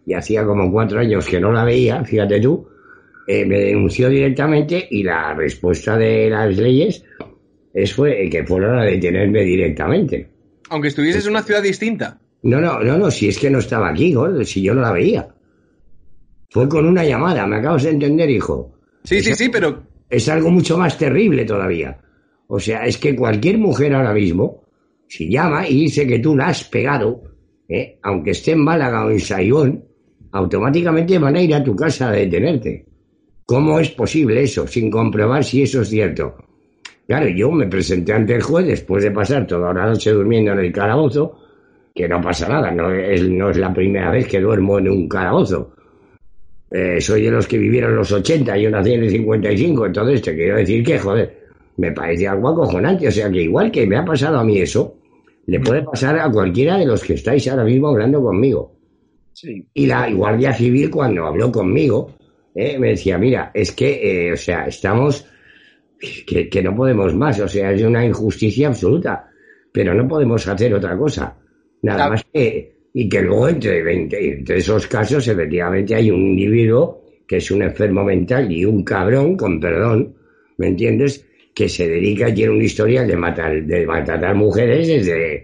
[0.05, 2.67] y hacía como cuatro años que no la veía, fíjate tú,
[3.27, 7.03] eh, me denunció directamente y la respuesta de las leyes
[7.73, 10.34] es fue que fueron a detenerme directamente.
[10.69, 12.19] Aunque estuvieses en una ciudad distinta.
[12.43, 14.91] No, no, no, no, si es que no estaba aquí, gordo, si yo no la
[14.91, 15.27] veía.
[16.49, 18.77] Fue con una llamada, me acabas de entender, hijo.
[19.03, 19.83] Sí, sí, sí, pero...
[20.09, 21.99] Es algo mucho más terrible todavía.
[22.47, 24.63] O sea, es que cualquier mujer ahora mismo,
[25.07, 27.23] si llama y dice que tú la has pegado,
[27.67, 27.99] ¿eh?
[28.03, 29.83] aunque esté en Málaga o en Saigón,
[30.31, 32.85] automáticamente van a ir a tu casa a detenerte.
[33.45, 36.35] ¿Cómo es posible eso, sin comprobar si eso es cierto?
[37.07, 40.59] Claro, yo me presenté ante el juez después de pasar toda la noche durmiendo en
[40.59, 41.39] el calabozo,
[41.93, 45.07] que no pasa nada, no es, no es la primera vez que duermo en un
[45.07, 45.75] calabozo.
[46.71, 50.21] Eh, soy de los que vivieron los 80 y yo nací en el 55, entonces
[50.21, 51.45] te quiero decir que, joder,
[51.77, 53.07] me parece algo acojonante.
[53.07, 54.97] O sea que igual que me ha pasado a mí eso,
[55.45, 58.73] le puede pasar a cualquiera de los que estáis ahora mismo hablando conmigo.
[59.31, 59.67] Sí.
[59.73, 62.13] Y la Guardia Civil cuando habló conmigo,
[62.53, 65.25] eh, me decía, mira, es que, eh, o sea, estamos
[66.25, 69.29] que, no podemos más, o sea, es una injusticia absoluta,
[69.71, 71.37] pero no podemos hacer otra cosa,
[71.81, 77.03] nada más que, y que luego entre, 20, entre esos casos efectivamente hay un individuo
[77.27, 80.15] que es un enfermo mental y un cabrón, con perdón,
[80.57, 81.25] ¿me entiendes?
[81.53, 85.43] Que se dedica y tiene una historia de matar, de maltratar mujeres desde,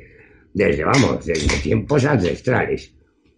[0.53, 2.93] desde, vamos, desde tiempos ancestrales.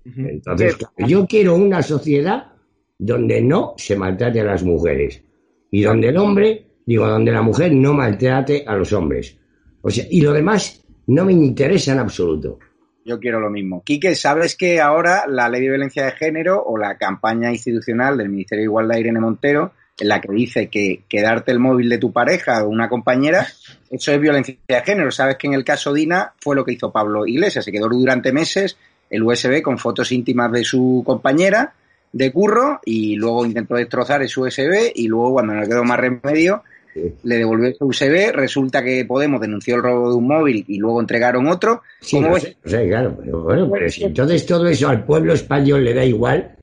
[0.05, 2.51] Entonces, yo quiero una sociedad
[2.97, 5.23] donde no se maltrate a las mujeres
[5.71, 9.37] y donde el hombre Digo, donde la mujer no maltrate a los hombres.
[9.81, 12.59] O sea, y lo demás no me interesa en absoluto.
[13.05, 13.83] Yo quiero lo mismo.
[13.83, 18.29] Quique, ¿sabes que ahora la ley de violencia de género o la campaña institucional del
[18.29, 22.11] Ministerio de Igualdad Irene Montero en la que dice que, quedarte el móvil de tu
[22.11, 23.47] pareja o una compañera,
[23.91, 25.11] eso es violencia de género.
[25.11, 28.31] Sabes que en el caso Dina fue lo que hizo Pablo Iglesias, se quedó durante
[28.31, 28.77] meses
[29.09, 31.73] el USB con fotos íntimas de su compañera
[32.11, 36.63] de curro y luego intentó destrozar ese USB y luego cuando no quedó más remedio
[37.23, 40.99] le devolvió ese USB, resulta que Podemos denunció el robo de un móvil y luego
[40.99, 41.81] entregaron otro.
[42.01, 42.19] Sí,
[42.65, 46.55] claro, pero bueno, pero si entonces todo eso al pueblo español le da igual,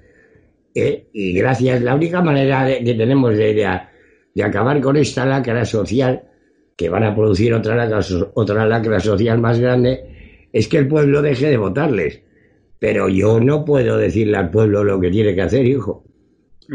[0.74, 1.06] ¿eh?
[1.12, 3.54] y gracias, la única manera que tenemos de,
[4.34, 6.22] de, acabar con esta lacra social,
[6.76, 8.00] que van a producir otra lacra,
[8.34, 12.22] otra lacra social más grande, es que el pueblo deje de votarles.
[12.78, 16.04] Pero yo no puedo decirle al pueblo lo que tiene que hacer, hijo.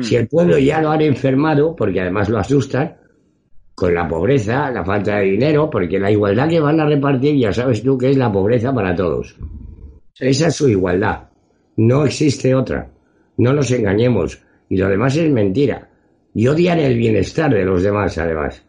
[0.01, 2.97] Si el pueblo ya lo han enfermado, porque además lo asustan,
[3.75, 7.51] con la pobreza, la falta de dinero, porque la igualdad que van a repartir, ya
[7.51, 9.35] sabes tú que es la pobreza para todos.
[10.17, 11.27] Esa es su igualdad.
[11.75, 12.89] No existe otra.
[13.37, 14.41] No nos engañemos.
[14.69, 15.89] Y lo demás es mentira.
[16.33, 18.63] Y odian el bienestar de los demás, además.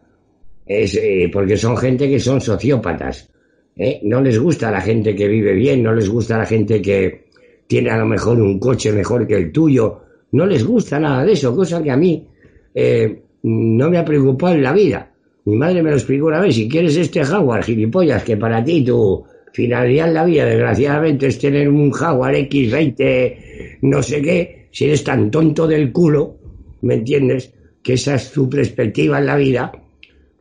[0.66, 3.31] Es, eh, porque son gente que son sociópatas.
[3.77, 4.01] ¿eh?
[4.03, 7.27] No les gusta la gente que vive bien, no les gusta la gente que
[7.69, 10.01] tiene a lo mejor un coche mejor que el tuyo.
[10.33, 12.27] No les gusta nada de eso, cosa que a mí
[12.75, 15.12] eh, no me ha preocupado en la vida.
[15.44, 18.85] Mi madre me lo explicó una vez, si quieres este Jaguar, gilipollas, que para ti
[18.85, 24.87] tu finalidad en la vida, desgraciadamente, es tener un Jaguar X20, no sé qué, si
[24.87, 26.38] eres tan tonto del culo,
[26.82, 27.54] ¿me entiendes?
[27.85, 29.70] Que esa es tu perspectiva en la vida,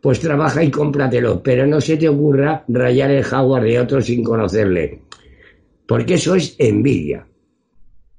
[0.02, 4.24] pues trabaja y cómpratelo, pero no se te ocurra rayar el Jaguar de otro sin
[4.24, 5.02] conocerle,
[5.88, 7.28] porque eso es envidia.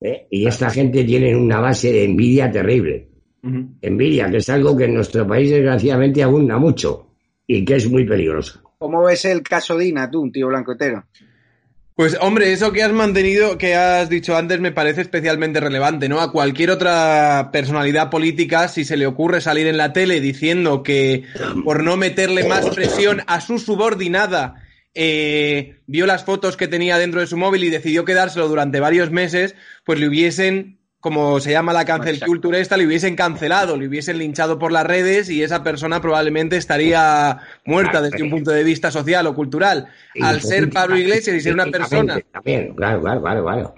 [0.01, 0.29] ¿eh?
[0.31, 3.16] Y esta gente tiene una base de envidia terrible.
[3.81, 7.07] Envidia, que es algo que en nuestro país desgraciadamente abunda mucho
[7.47, 8.61] y que es muy peligroso.
[8.79, 11.05] ¿Cómo ves el caso Dina, tú, un tío blancoetero?
[11.97, 16.21] Pues hombre, eso que has mantenido, que has dicho antes, me parece especialmente relevante, ¿no?
[16.21, 21.25] A cualquier otra personalidad política, si se le ocurre salir en la tele diciendo que
[21.65, 27.21] por no meterle más presión a su subordinada, eh, vio las fotos que tenía dentro
[27.21, 29.55] de su móvil y decidió quedárselo durante varios meses,
[29.87, 34.19] pues le hubiesen como se llama la cancel culture esta, le hubiesen cancelado, le hubiesen
[34.19, 38.91] linchado por las redes y esa persona probablemente estaría muerta desde un punto de vista
[38.91, 39.89] social o cultural.
[40.21, 42.21] Al ser Pablo Iglesias y ser una persona...
[42.43, 43.75] claro, claro, claro,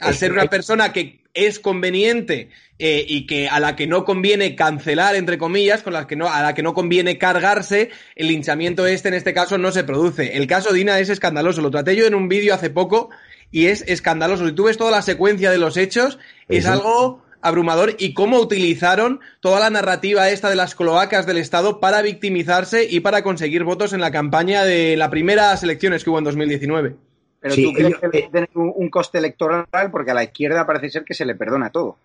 [0.00, 2.48] Al ser una persona que es conveniente
[2.78, 6.32] eh, y que a la que no conviene cancelar, entre comillas, con las que no,
[6.32, 10.36] a la que no conviene cargarse, el linchamiento este en este caso no se produce.
[10.36, 11.60] El caso Dina es escandaloso.
[11.60, 13.10] Lo traté yo en un vídeo hace poco
[13.54, 14.48] y es escandaloso.
[14.48, 19.20] Si tú ves toda la secuencia de los hechos, es algo abrumador y cómo utilizaron
[19.38, 23.92] toda la narrativa esta de las cloacas del Estado para victimizarse y para conseguir votos
[23.92, 26.96] en la campaña de las primeras elecciones que hubo en 2019.
[27.38, 31.14] Pero tú crees que tiene un, coste electoral porque a la izquierda parece ser que
[31.14, 31.96] se le perdona todo.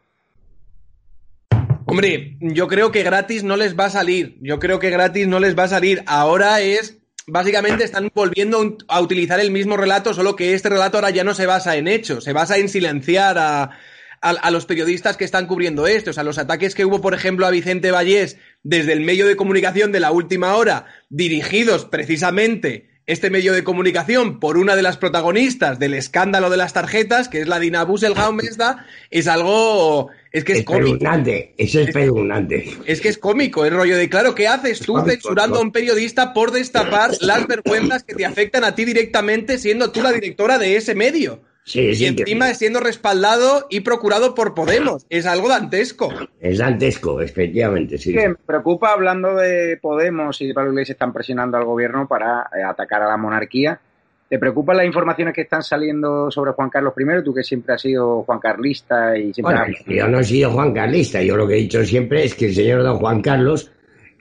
[1.88, 4.38] Hombre, yo creo que gratis no les va a salir.
[4.40, 6.04] Yo creo que gratis no les va a salir.
[6.06, 6.99] Ahora es
[7.32, 11.34] básicamente están volviendo a utilizar el mismo relato, solo que este relato ahora ya no
[11.34, 13.72] se basa en hechos, se basa en silenciar a,
[14.22, 16.12] a, los periodistas que están cubriendo esto.
[16.12, 19.36] O sea, los ataques que hubo, por ejemplo, a Vicente Vallés desde el medio de
[19.36, 24.98] comunicación de la última hora, dirigidos precisamente este medio de comunicación por una de las
[24.98, 28.40] protagonistas del escándalo de las tarjetas, que es la Dina Busselbaum
[29.10, 30.10] es algo...
[30.32, 30.98] Es que es, cómico.
[31.58, 31.96] eso es, es
[32.86, 36.34] Es que es cómico, el rollo de, claro, ¿qué haces tú censurando a un periodista
[36.34, 40.76] por destapar las vergüenzas que te afectan a ti directamente siendo tú la directora de
[40.76, 41.42] ese medio?
[41.76, 45.06] y encima siendo respaldado y procurado por Podemos.
[45.10, 46.10] Es algo dantesco.
[46.40, 48.14] Es dantesco, efectivamente, sí.
[48.14, 52.64] me preocupa, hablando de Podemos y de Pablo Iglesias están presionando al gobierno para eh,
[52.64, 53.80] atacar a la monarquía.
[54.30, 57.24] ¿Te preocupan las informaciones que están saliendo sobre Juan Carlos I?
[57.24, 60.72] Tú que siempre has sido Juan Carlista y siempre bueno, Yo no he sido Juan
[60.72, 61.24] Carlista.
[61.24, 63.72] Yo lo que he dicho siempre es que el señor don Juan Carlos...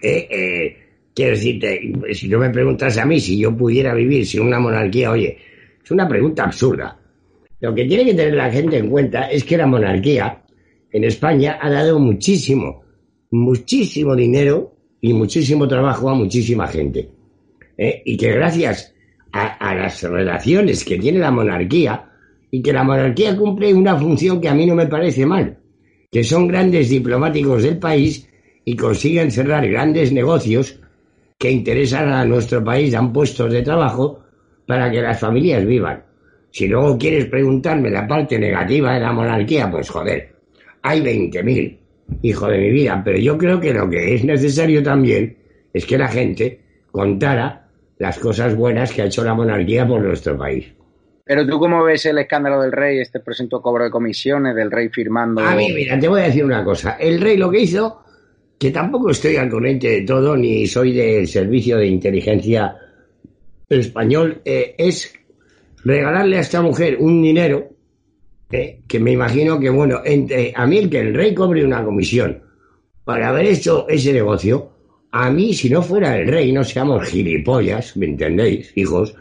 [0.00, 0.76] Eh, eh,
[1.12, 5.10] quiero decirte, si no me preguntas a mí si yo pudiera vivir sin una monarquía,
[5.10, 5.36] oye,
[5.82, 6.96] es una pregunta absurda.
[7.60, 10.44] Lo que tiene que tener la gente en cuenta es que la monarquía
[10.92, 12.84] en España ha dado muchísimo,
[13.32, 17.10] muchísimo dinero y muchísimo trabajo a muchísima gente.
[17.76, 18.00] ¿eh?
[18.04, 18.94] Y que gracias
[19.32, 22.04] a, las relaciones que tiene la monarquía,
[22.50, 25.58] y que la monarquía cumple una función que a mí no me parece mal,
[26.10, 28.28] que son grandes diplomáticos del país
[28.64, 30.78] y consiguen cerrar grandes negocios
[31.38, 34.22] que interesan a nuestro país, dan puestos de trabajo
[34.66, 36.02] para que las familias vivan.
[36.50, 40.34] Si luego quieres preguntarme la parte negativa de la monarquía, pues joder,
[40.82, 41.76] hay 20.000,
[42.22, 45.36] hijo de mi vida, pero yo creo que lo que es necesario también
[45.72, 46.60] es que la gente
[46.90, 47.67] contara
[47.98, 50.66] las cosas buenas que ha hecho la monarquía por nuestro país.
[51.24, 54.88] Pero tú cómo ves el escándalo del rey, este presunto cobro de comisiones, del rey
[54.88, 55.42] firmando...
[55.42, 56.92] A mí, mira, te voy a decir una cosa.
[56.92, 58.02] El rey lo que hizo
[58.58, 62.76] que tampoco estoy al corriente de todo, ni soy del servicio de inteligencia
[63.68, 65.12] español, eh, es
[65.84, 67.68] regalarle a esta mujer un dinero
[68.50, 71.84] eh, que me imagino que, bueno, entre, a mí el que el rey cobre una
[71.84, 72.42] comisión
[73.04, 74.70] para haber hecho ese negocio,
[75.10, 79.14] a mí, si no fuera el rey, no seamos gilipollas, ¿me entendéis, hijos?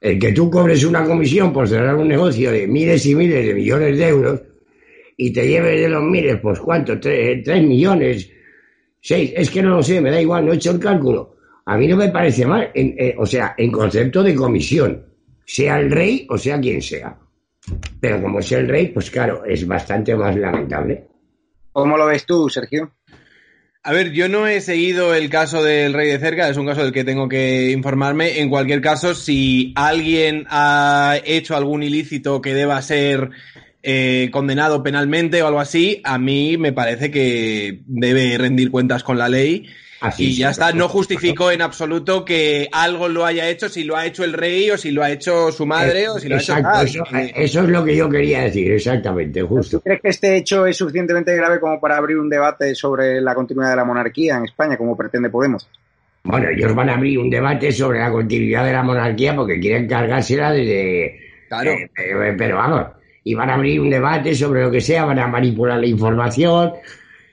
[0.00, 3.54] El que tú cobres una comisión por cerrar un negocio de miles y miles de
[3.54, 4.42] millones de euros
[5.16, 8.30] y te lleves de los miles, pues cuánto, tres, millones,
[9.00, 11.36] seis, es que no lo sé, me da igual, no he hecho el cálculo.
[11.66, 15.04] A mí no me parece mal, eh, o sea, en concepto de comisión,
[15.44, 17.18] sea el rey o sea quien sea.
[18.00, 21.06] Pero como es el rey, pues claro, es bastante más lamentable.
[21.72, 22.97] ¿Cómo lo ves tú, Sergio?
[23.84, 26.82] A ver, yo no he seguido el caso del rey de cerca, es un caso
[26.82, 28.40] del que tengo que informarme.
[28.40, 33.30] En cualquier caso, si alguien ha hecho algún ilícito que deba ser
[33.82, 39.16] eh, condenado penalmente o algo así, a mí me parece que debe rendir cuentas con
[39.16, 39.66] la ley
[40.16, 44.06] y ya está, no justifico en absoluto que algo lo haya hecho, si lo ha
[44.06, 46.54] hecho el rey o si lo ha hecho su madre o si lo ha hecho...
[46.56, 49.78] Eso, eso, es lo que yo quería decir, exactamente, justo.
[49.78, 53.34] ¿Tú crees que este hecho es suficientemente grave como para abrir un debate sobre la
[53.34, 55.68] continuidad de la monarquía en España, como pretende Podemos?
[56.22, 59.88] Bueno, ellos van a abrir un debate sobre la continuidad de la monarquía porque quieren
[59.88, 61.20] cargársela desde...
[61.48, 61.72] Claro.
[61.72, 62.86] Eh, pero, vamos,
[63.24, 66.74] y van a abrir un debate sobre lo que sea, van a manipular la información,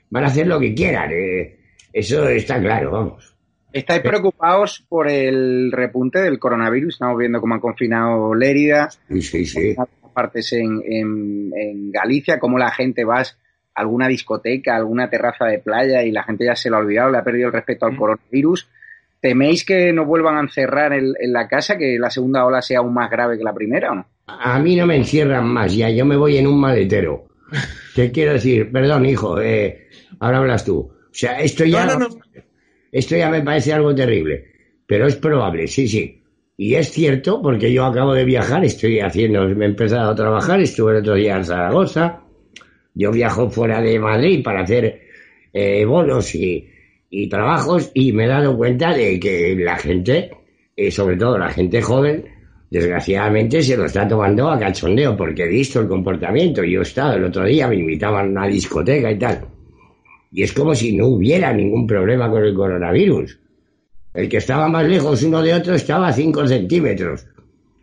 [0.10, 1.12] van a hacer lo que quieran.
[1.12, 1.56] Eh
[1.96, 3.34] eso está claro, vamos.
[3.72, 6.96] ¿Estáis preocupados por el repunte del coronavirus?
[6.96, 9.76] Estamos viendo cómo han confinado Lérida, sí, sí, sí.
[10.14, 13.26] partes en, en, Galicia, cómo la gente va a
[13.76, 17.18] alguna discoteca, alguna terraza de playa y la gente ya se lo ha olvidado, le
[17.18, 17.98] ha perdido el respeto al mm.
[17.98, 18.70] coronavirus.
[19.22, 22.94] ¿Teméis que nos vuelvan a encerrar en, la casa, que la segunda ola sea aún
[22.94, 24.06] más grave que la primera o no?
[24.28, 27.30] A mí no me encierran más, ya yo me voy en un maletero.
[27.96, 28.70] ¿Qué quiero decir?
[28.70, 29.88] Perdón, hijo, eh,
[30.20, 30.95] ahora hablas tú.
[31.16, 31.98] O sea, esto ya,
[32.92, 34.48] esto ya me parece algo terrible,
[34.86, 36.22] pero es probable, sí, sí.
[36.58, 40.60] Y es cierto, porque yo acabo de viajar, estoy haciendo, me he empezado a trabajar,
[40.60, 42.22] estuve el otro día en Zaragoza,
[42.94, 45.04] yo viajo fuera de Madrid para hacer
[45.54, 46.70] eh, bolos y,
[47.30, 50.32] trabajos y me he dado cuenta de que la gente,
[50.76, 52.26] eh, sobre todo la gente joven,
[52.70, 56.62] desgraciadamente se lo está tomando a cachondeo porque he visto el comportamiento.
[56.62, 59.55] Yo he estado el otro día, me invitaban a una discoteca y tal.
[60.36, 63.40] Y es como si no hubiera ningún problema con el coronavirus.
[64.14, 67.26] El que estaba más lejos uno de otro estaba a 5 centímetros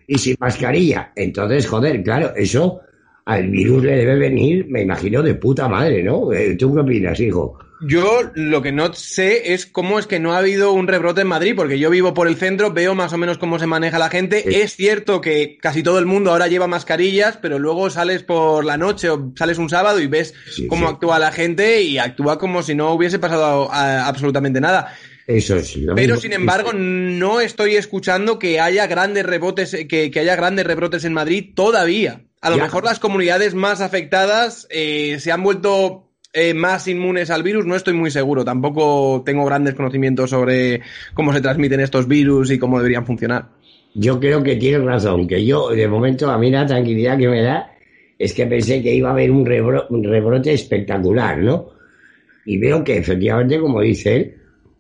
[0.07, 1.13] y sin mascarilla.
[1.17, 2.81] Entonces, joder, claro, eso
[3.25, 6.31] al virus le debe venir, me imagino, de puta madre, ¿no?
[6.31, 7.59] Eh, ¿Tú qué opinas, hijo?
[7.85, 11.27] Yo lo que no sé es cómo es que no ha habido un rebrote en
[11.27, 14.09] Madrid, porque yo vivo por el centro, veo más o menos cómo se maneja la
[14.09, 14.63] gente.
[14.63, 18.77] Es cierto que casi todo el mundo ahora lleva mascarillas, pero luego sales por la
[18.77, 20.35] noche o sales un sábado y ves
[20.69, 24.95] cómo actúa la gente y actúa como si no hubiese pasado absolutamente nada.
[25.27, 25.87] Eso sí.
[25.95, 31.15] Pero sin embargo, no estoy escuchando que haya grandes rebotes, que, haya grandes rebrotes en
[31.15, 32.23] Madrid todavía.
[32.41, 37.43] A lo mejor las comunidades más afectadas eh, se han vuelto eh, más inmunes al
[37.43, 38.45] virus, no estoy muy seguro.
[38.45, 40.81] Tampoco tengo grandes conocimientos sobre
[41.15, 43.49] cómo se transmiten estos virus y cómo deberían funcionar.
[43.95, 47.43] Yo creo que tienes razón, que yo, de momento, a mí la tranquilidad que me
[47.43, 47.73] da
[48.19, 51.69] es que pensé que iba a haber un, rebrote espectacular, ¿no?
[52.47, 54.35] Y veo que efectivamente, como dice él,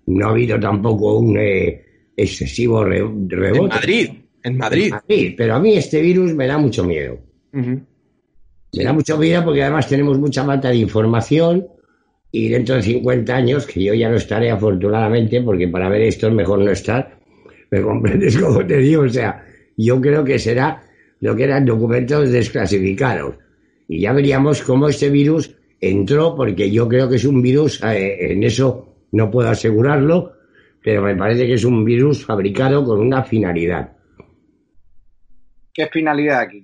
[0.06, 1.84] no ha habido tampoco un eh,
[2.16, 3.36] excesivo rebote.
[3.44, 4.10] En Madrid,
[4.42, 5.34] en Madrid.
[5.36, 7.18] Pero a mí este virus me da mucho miedo.
[8.74, 11.66] Me da mucho miedo porque además tenemos mucha falta de información
[12.30, 16.28] y dentro de 50 años, que yo ya no estaré afortunadamente, porque para ver esto
[16.28, 17.18] es mejor no estar,
[17.70, 19.02] ¿me comprendes como te digo?
[19.02, 19.44] O sea,
[19.76, 20.82] yo creo que será
[21.20, 23.36] lo que eran documentos desclasificados.
[23.86, 28.32] Y ya veríamos cómo este virus entró, porque yo creo que es un virus, eh,
[28.32, 30.32] en eso no puedo asegurarlo,
[30.82, 33.92] pero me parece que es un virus fabricado con una finalidad.
[35.74, 36.62] ¿Qué finalidad aquí?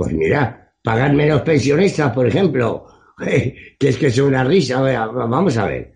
[0.00, 2.86] Pues mira, pagar menos pensionistas, por ejemplo,
[3.18, 5.92] que es que es una risa, vamos a ver.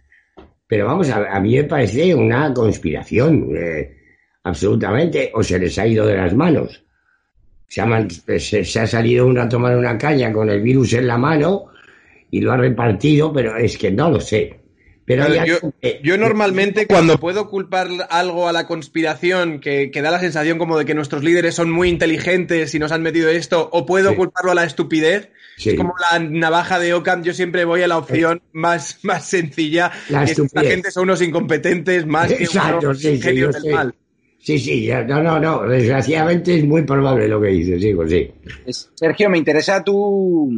[0.66, 3.96] Pero vamos a ver, a mí me parece una conspiración, eh,
[4.42, 6.84] absolutamente, o se les ha ido de las manos.
[7.66, 8.06] Se ha,
[8.38, 11.68] se ha salido uno a tomar una caña con el virus en la mano
[12.30, 14.63] y lo ha repartido, pero es que no lo sé.
[15.06, 15.26] Pero
[16.02, 20.86] yo, normalmente cuando puedo culpar algo a la conspiración, que, da la sensación como de
[20.86, 24.54] que nuestros líderes son muy inteligentes y nos han metido esto, o puedo culparlo a
[24.54, 25.30] la estupidez,
[25.62, 29.92] es como la navaja de Ockham, yo siempre voy a la opción más, más sencilla.
[30.08, 33.94] La, gente son unos incompetentes más que unos genios del mal.
[34.38, 38.30] Sí, sí, no, no, no, desgraciadamente es muy probable lo que dices, pues sí.
[38.94, 40.50] Sergio, me interesa tu,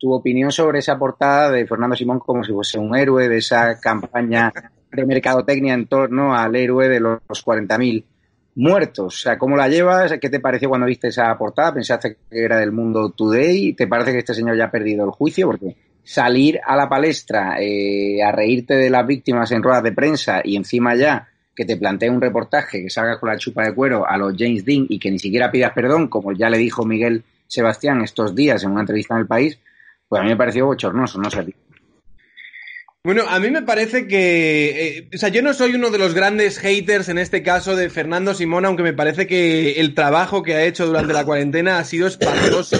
[0.00, 3.78] tu opinión sobre esa portada de Fernando Simón como si fuese un héroe de esa
[3.78, 4.50] campaña
[4.90, 8.02] de mercadotecnia en torno al héroe de los 40.000
[8.56, 9.14] muertos.
[9.14, 10.14] O sea, ¿cómo la llevas?
[10.18, 11.74] ¿Qué te pareció cuando viste esa portada?
[11.74, 13.74] ¿Pensaste que era del Mundo Today?
[13.74, 15.48] ¿Te parece que este señor ya ha perdido el juicio?
[15.48, 20.40] Porque salir a la palestra eh, a reírte de las víctimas en ruedas de prensa
[20.42, 24.08] y encima ya que te plantee un reportaje que salgas con la chupa de cuero
[24.08, 27.22] a los James Dean y que ni siquiera pidas perdón, como ya le dijo Miguel
[27.46, 29.58] Sebastián estos días en una entrevista en el país,
[30.10, 31.54] pues a mí me pareció bochornoso, no sé.
[33.04, 36.14] Bueno, a mí me parece que, eh, o sea, yo no soy uno de los
[36.14, 40.54] grandes haters en este caso de Fernando Simón, aunque me parece que el trabajo que
[40.54, 42.76] ha hecho durante la cuarentena ha sido espantoso.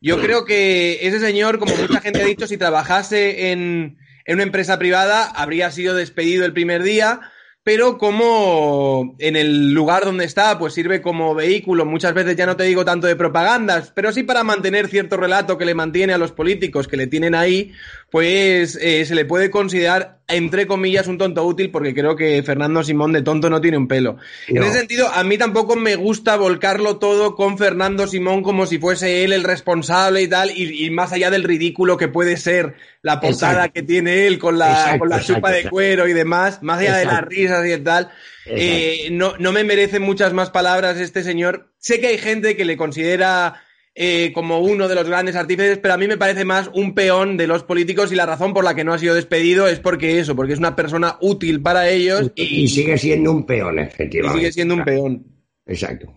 [0.00, 4.42] Yo creo que ese señor, como mucha gente ha dicho, si trabajase en, en una
[4.42, 7.20] empresa privada, habría sido despedido el primer día
[7.64, 12.56] pero como en el lugar donde está, pues sirve como vehículo, muchas veces ya no
[12.56, 16.18] te digo tanto de propagandas, pero sí para mantener cierto relato que le mantiene a
[16.18, 17.72] los políticos que le tienen ahí,
[18.10, 22.82] pues eh, se le puede considerar, entre comillas, un tonto útil, porque creo que Fernando
[22.82, 24.16] Simón de tonto no tiene un pelo.
[24.48, 28.78] En ese sentido, a mí tampoco me gusta volcarlo todo con Fernando Simón como si
[28.78, 33.20] fuese él el responsable y tal, y, más allá del ridículo que puede ser la
[33.20, 36.96] posada que tiene él con la, con la chupa de cuero y demás, más allá
[36.96, 38.10] de las risas y tal.
[38.46, 41.68] Eh, no, no me merece muchas más palabras este señor.
[41.78, 43.62] Sé que hay gente que le considera
[43.94, 47.36] eh, como uno de los grandes artífices, pero a mí me parece más un peón
[47.36, 50.18] de los políticos y la razón por la que no ha sido despedido es porque
[50.18, 52.32] eso, porque es una persona útil para ellos.
[52.34, 54.38] Y, sigue siendo un peón, efectivamente.
[54.38, 55.26] sigue siendo un peón.
[55.66, 56.10] Exacto.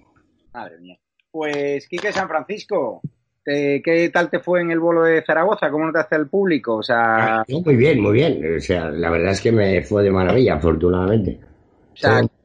[0.53, 0.97] Madre mía.
[1.29, 3.01] Pues, Quique San Francisco,
[3.43, 5.69] ¿qué tal te fue en el bolo de Zaragoza?
[5.69, 6.77] ¿Cómo te hace el público?
[6.77, 7.41] O sea...
[7.41, 8.55] Ah, muy bien, muy bien.
[8.55, 11.41] O sea, la verdad es que me fue de maravilla, afortunadamente.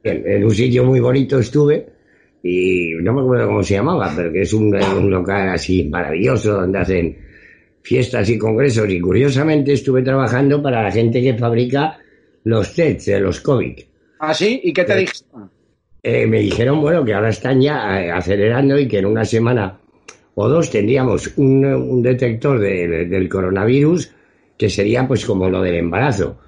[0.03, 1.90] en un sitio muy bonito estuve
[2.43, 4.71] y no me acuerdo cómo se llamaba, pero que es un,
[5.09, 7.17] local así maravilloso donde hacen
[7.81, 11.99] fiestas y congresos y curiosamente estuve trabajando para la gente que fabrica
[12.43, 13.79] los tests de los COVID.
[14.19, 14.59] ¿Ah, sí?
[14.63, 15.51] ¿Y qué te dijeron?
[16.03, 19.79] Eh, me dijeron, bueno, que ahora están ya eh, acelerando y que en una semana
[20.33, 24.11] o dos tendríamos un, detector del coronavirus
[24.57, 26.39] que sería pues como lo del embarazo,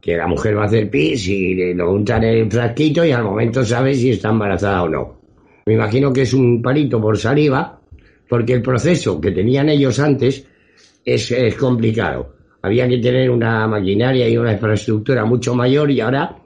[0.00, 3.24] que la mujer va a hacer pis y lo untan en el frasquito y al
[3.24, 5.23] momento sabe si está embarazada o no.
[5.66, 7.80] Me imagino que es un palito por saliva,
[8.28, 10.46] porque el proceso que tenían ellos antes
[11.04, 12.34] es, complicado.
[12.62, 16.36] Había que tener una maquinaria y una infraestructura mucho mayor y ahora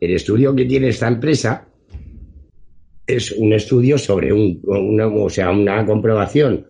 [0.00, 1.66] el estudio que tiene esta empresa
[3.06, 6.66] es un estudio sobre un, una, o sea, una comprobación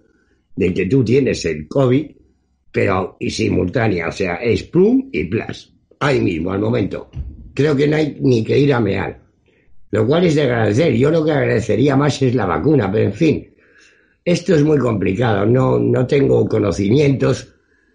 [0.54, 2.10] de que tú tienes el COVID,
[2.70, 7.10] pero y simultánea, o sea, es plum y plus, ahí mismo, al momento.
[7.54, 9.27] Creo que no hay ni que ir a mear
[9.90, 10.92] lo cual es de agradecer.
[10.94, 13.54] Yo lo que agradecería más es la vacuna, pero en fin,
[14.24, 15.46] esto es muy complicado.
[15.46, 17.54] No, no tengo conocimientos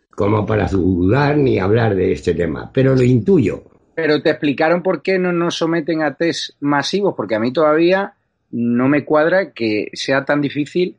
[0.10, 3.64] como para dudar ni hablar de este tema, pero lo intuyo.
[3.96, 8.14] Pero te explicaron por qué no nos someten a test masivos, porque a mí todavía
[8.52, 10.98] no me cuadra que sea tan difícil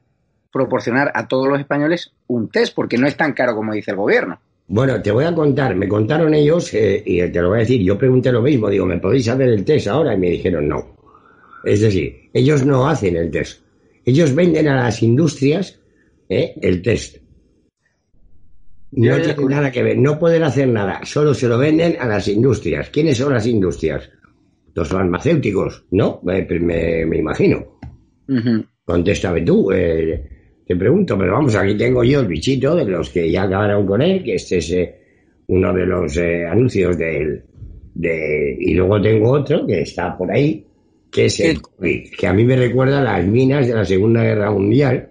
[0.52, 3.96] proporcionar a todos los españoles un test, porque no es tan caro como dice el
[3.96, 4.40] gobierno.
[4.66, 7.82] Bueno, te voy a contar, me contaron ellos, eh, y te lo voy a decir,
[7.82, 10.14] yo pregunté lo mismo, digo, ¿me podéis hacer el test ahora?
[10.14, 10.96] Y me dijeron no.
[11.64, 13.62] Es decir, ellos no hacen el test.
[14.04, 15.80] Ellos venden a las industrias
[16.28, 17.18] eh, el test.
[18.92, 22.28] No tiene nada que ver, no pueden hacer nada, solo se lo venden a las
[22.28, 22.90] industrias.
[22.90, 24.08] ¿Quiénes son las industrias?
[24.72, 26.20] Los farmacéuticos, ¿no?
[26.22, 27.78] Me, me, imagino.
[28.84, 29.70] Contéstame tú.
[29.72, 30.33] Eh,
[30.66, 34.00] te pregunto, pero vamos, aquí tengo yo el bichito de los que ya acabaron con
[34.00, 34.94] él, que este es eh,
[35.48, 37.42] uno de los eh, anuncios del,
[37.94, 40.66] de, y luego tengo otro que está por ahí,
[41.10, 44.22] que es el COVID, que a mí me recuerda a las minas de la Segunda
[44.22, 45.10] Guerra Mundial,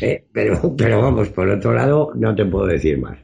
[0.00, 3.18] eh, pero, pero vamos, por otro lado, no te puedo decir más.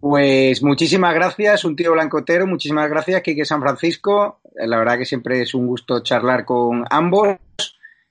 [0.00, 4.40] Pues muchísimas gracias, un tío blancotero, muchísimas gracias, Kike San Francisco.
[4.54, 7.36] La verdad que siempre es un gusto charlar con ambos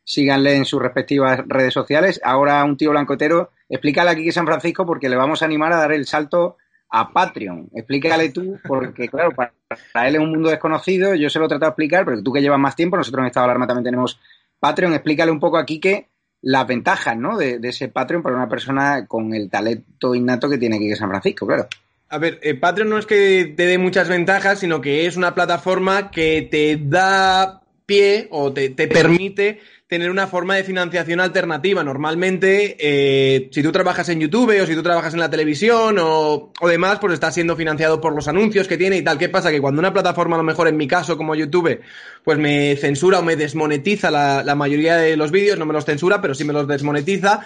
[0.07, 2.21] síganle en sus respectivas redes sociales.
[2.23, 5.77] Ahora un tío blancotero, explícale aquí que San Francisco porque le vamos a animar a
[5.77, 6.55] dar el salto
[6.89, 7.69] a Patreon.
[7.75, 9.51] Explícale tú, porque claro, para,
[10.07, 12.41] él es un mundo desconocido, yo se lo he tratado de explicar, pero tú que
[12.41, 14.17] llevas más tiempo, nosotros en Estado de Alarma también tenemos
[14.61, 16.07] Patreon, explícale un poco aquí que
[16.41, 17.37] las ventajas ¿no?
[17.37, 21.45] de, ese Patreon para una persona con el talento innato que tiene aquí San Francisco,
[21.45, 21.67] claro.
[22.07, 25.35] A ver, eh, Patreon no es que te dé muchas ventajas, sino que es una
[25.35, 31.81] plataforma que te da pie o te, te permite tener una forma de financiación alternativa.
[31.83, 36.51] Normalmente, eh, si tú trabajas en YouTube o si tú trabajas en la televisión o,
[36.59, 39.17] o, demás, pues está siendo financiado por los anuncios que tiene y tal.
[39.17, 39.49] ¿Qué pasa?
[39.49, 41.79] Que cuando una plataforma, a lo mejor en mi caso como YouTube,
[42.23, 45.85] pues me censura o me desmonetiza la, la mayoría de los vídeos, no me los
[45.85, 47.45] censura, pero sí me los desmonetiza,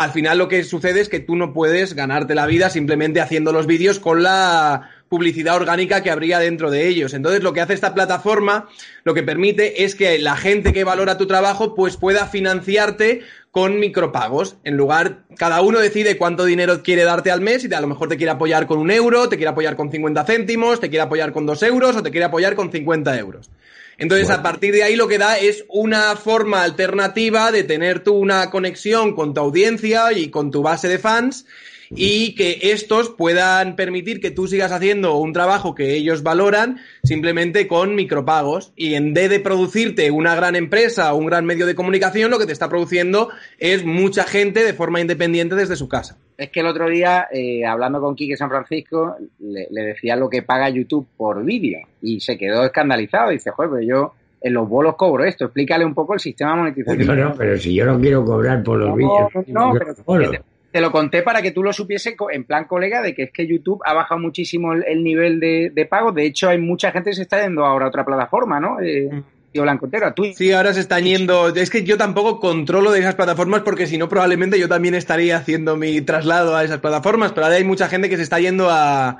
[0.00, 3.52] al final lo que sucede es que tú no puedes ganarte la vida simplemente haciendo
[3.52, 7.14] los vídeos con la publicidad orgánica que habría dentro de ellos.
[7.14, 8.68] Entonces, lo que hace esta plataforma,
[9.02, 13.80] lo que permite es que la gente que valora tu trabajo, pues pueda financiarte con
[13.80, 14.56] micropagos.
[14.62, 18.08] En lugar, cada uno decide cuánto dinero quiere darte al mes y a lo mejor
[18.08, 21.32] te quiere apoyar con un euro, te quiere apoyar con 50 céntimos, te quiere apoyar
[21.32, 23.50] con dos euros o te quiere apoyar con 50 euros.
[23.98, 28.14] Entonces, a partir de ahí lo que da es una forma alternativa de tener tú
[28.14, 31.46] una conexión con tu audiencia y con tu base de fans
[31.90, 37.66] y que estos puedan permitir que tú sigas haciendo un trabajo que ellos valoran simplemente
[37.66, 41.74] con micropagos y en vez de producirte una gran empresa o un gran medio de
[41.74, 46.16] comunicación, lo que te está produciendo es mucha gente de forma independiente desde su casa.
[46.36, 50.42] Es que el otro día, eh, hablando con Quique San Francisco, le, decía lo que
[50.42, 53.30] paga YouTube por vídeo y se quedó escandalizado.
[53.30, 55.44] Dice, joder, pero yo en los bolos cobro esto.
[55.46, 57.06] Explícale un poco el sistema de monetización.
[57.06, 59.28] No, no, pero si yo no quiero cobrar por los vídeos.
[59.48, 59.94] No, pero
[60.70, 63.46] te lo conté para que tú lo supieses en plan colega de que es que
[63.46, 66.12] YouTube ha bajado muchísimo el, nivel de, pago.
[66.12, 68.80] De hecho, hay mucha gente que se está yendo ahora a otra plataforma, ¿no?
[68.80, 69.22] Eh, mm.
[69.52, 70.36] Tío Blancotero, a Twitch.
[70.36, 71.48] Sí, ahora se están yendo.
[71.48, 75.36] Es que yo tampoco controlo de esas plataformas porque si no, probablemente yo también estaría
[75.36, 77.32] haciendo mi traslado a esas plataformas.
[77.32, 79.18] Pero ahora hay mucha gente que se está yendo a,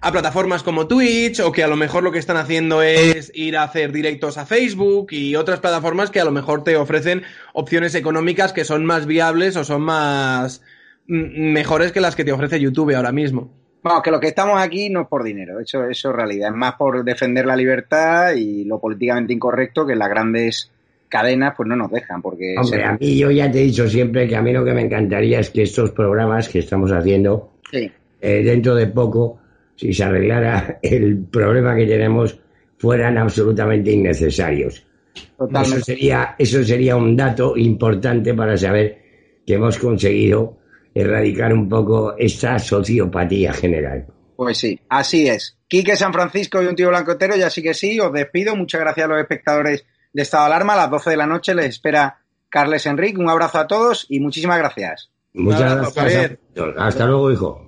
[0.00, 3.56] a plataformas como Twitch o que a lo mejor lo que están haciendo es ir
[3.56, 7.22] a hacer directos a Facebook y otras plataformas que a lo mejor te ofrecen
[7.52, 10.60] opciones económicas que son más viables o son más
[11.08, 13.50] mejores que las que te ofrece YouTube ahora mismo.
[13.82, 16.56] Vamos, que lo que estamos aquí no es por dinero, eso, eso es realidad, es
[16.56, 20.70] más por defender la libertad y lo políticamente incorrecto que las grandes
[21.08, 22.20] cadenas pues no nos dejan.
[22.20, 24.74] Porque Hombre, a mí yo ya te he dicho siempre que a mí lo que
[24.74, 27.90] me encantaría es que estos programas que estamos haciendo, eh,
[28.20, 29.38] dentro de poco,
[29.76, 32.38] si se arreglara el problema que tenemos,
[32.76, 34.84] fueran absolutamente innecesarios.
[35.14, 38.98] Eso sería, eso sería un dato importante para saber
[39.46, 40.58] que hemos conseguido
[40.94, 44.06] erradicar un poco esta sociopatía general.
[44.36, 45.58] Pues sí, así es.
[45.66, 48.56] Quique San Francisco y un tío blancotero, ya sí que sí, os despido.
[48.56, 50.74] Muchas gracias a los espectadores de Estado de Alarma.
[50.74, 53.20] A las 12 de la noche les espera Carles Enrique.
[53.20, 55.10] Un abrazo a todos y muchísimas gracias.
[55.34, 56.38] Muchas gracias.
[56.78, 57.67] Hasta luego, hijo.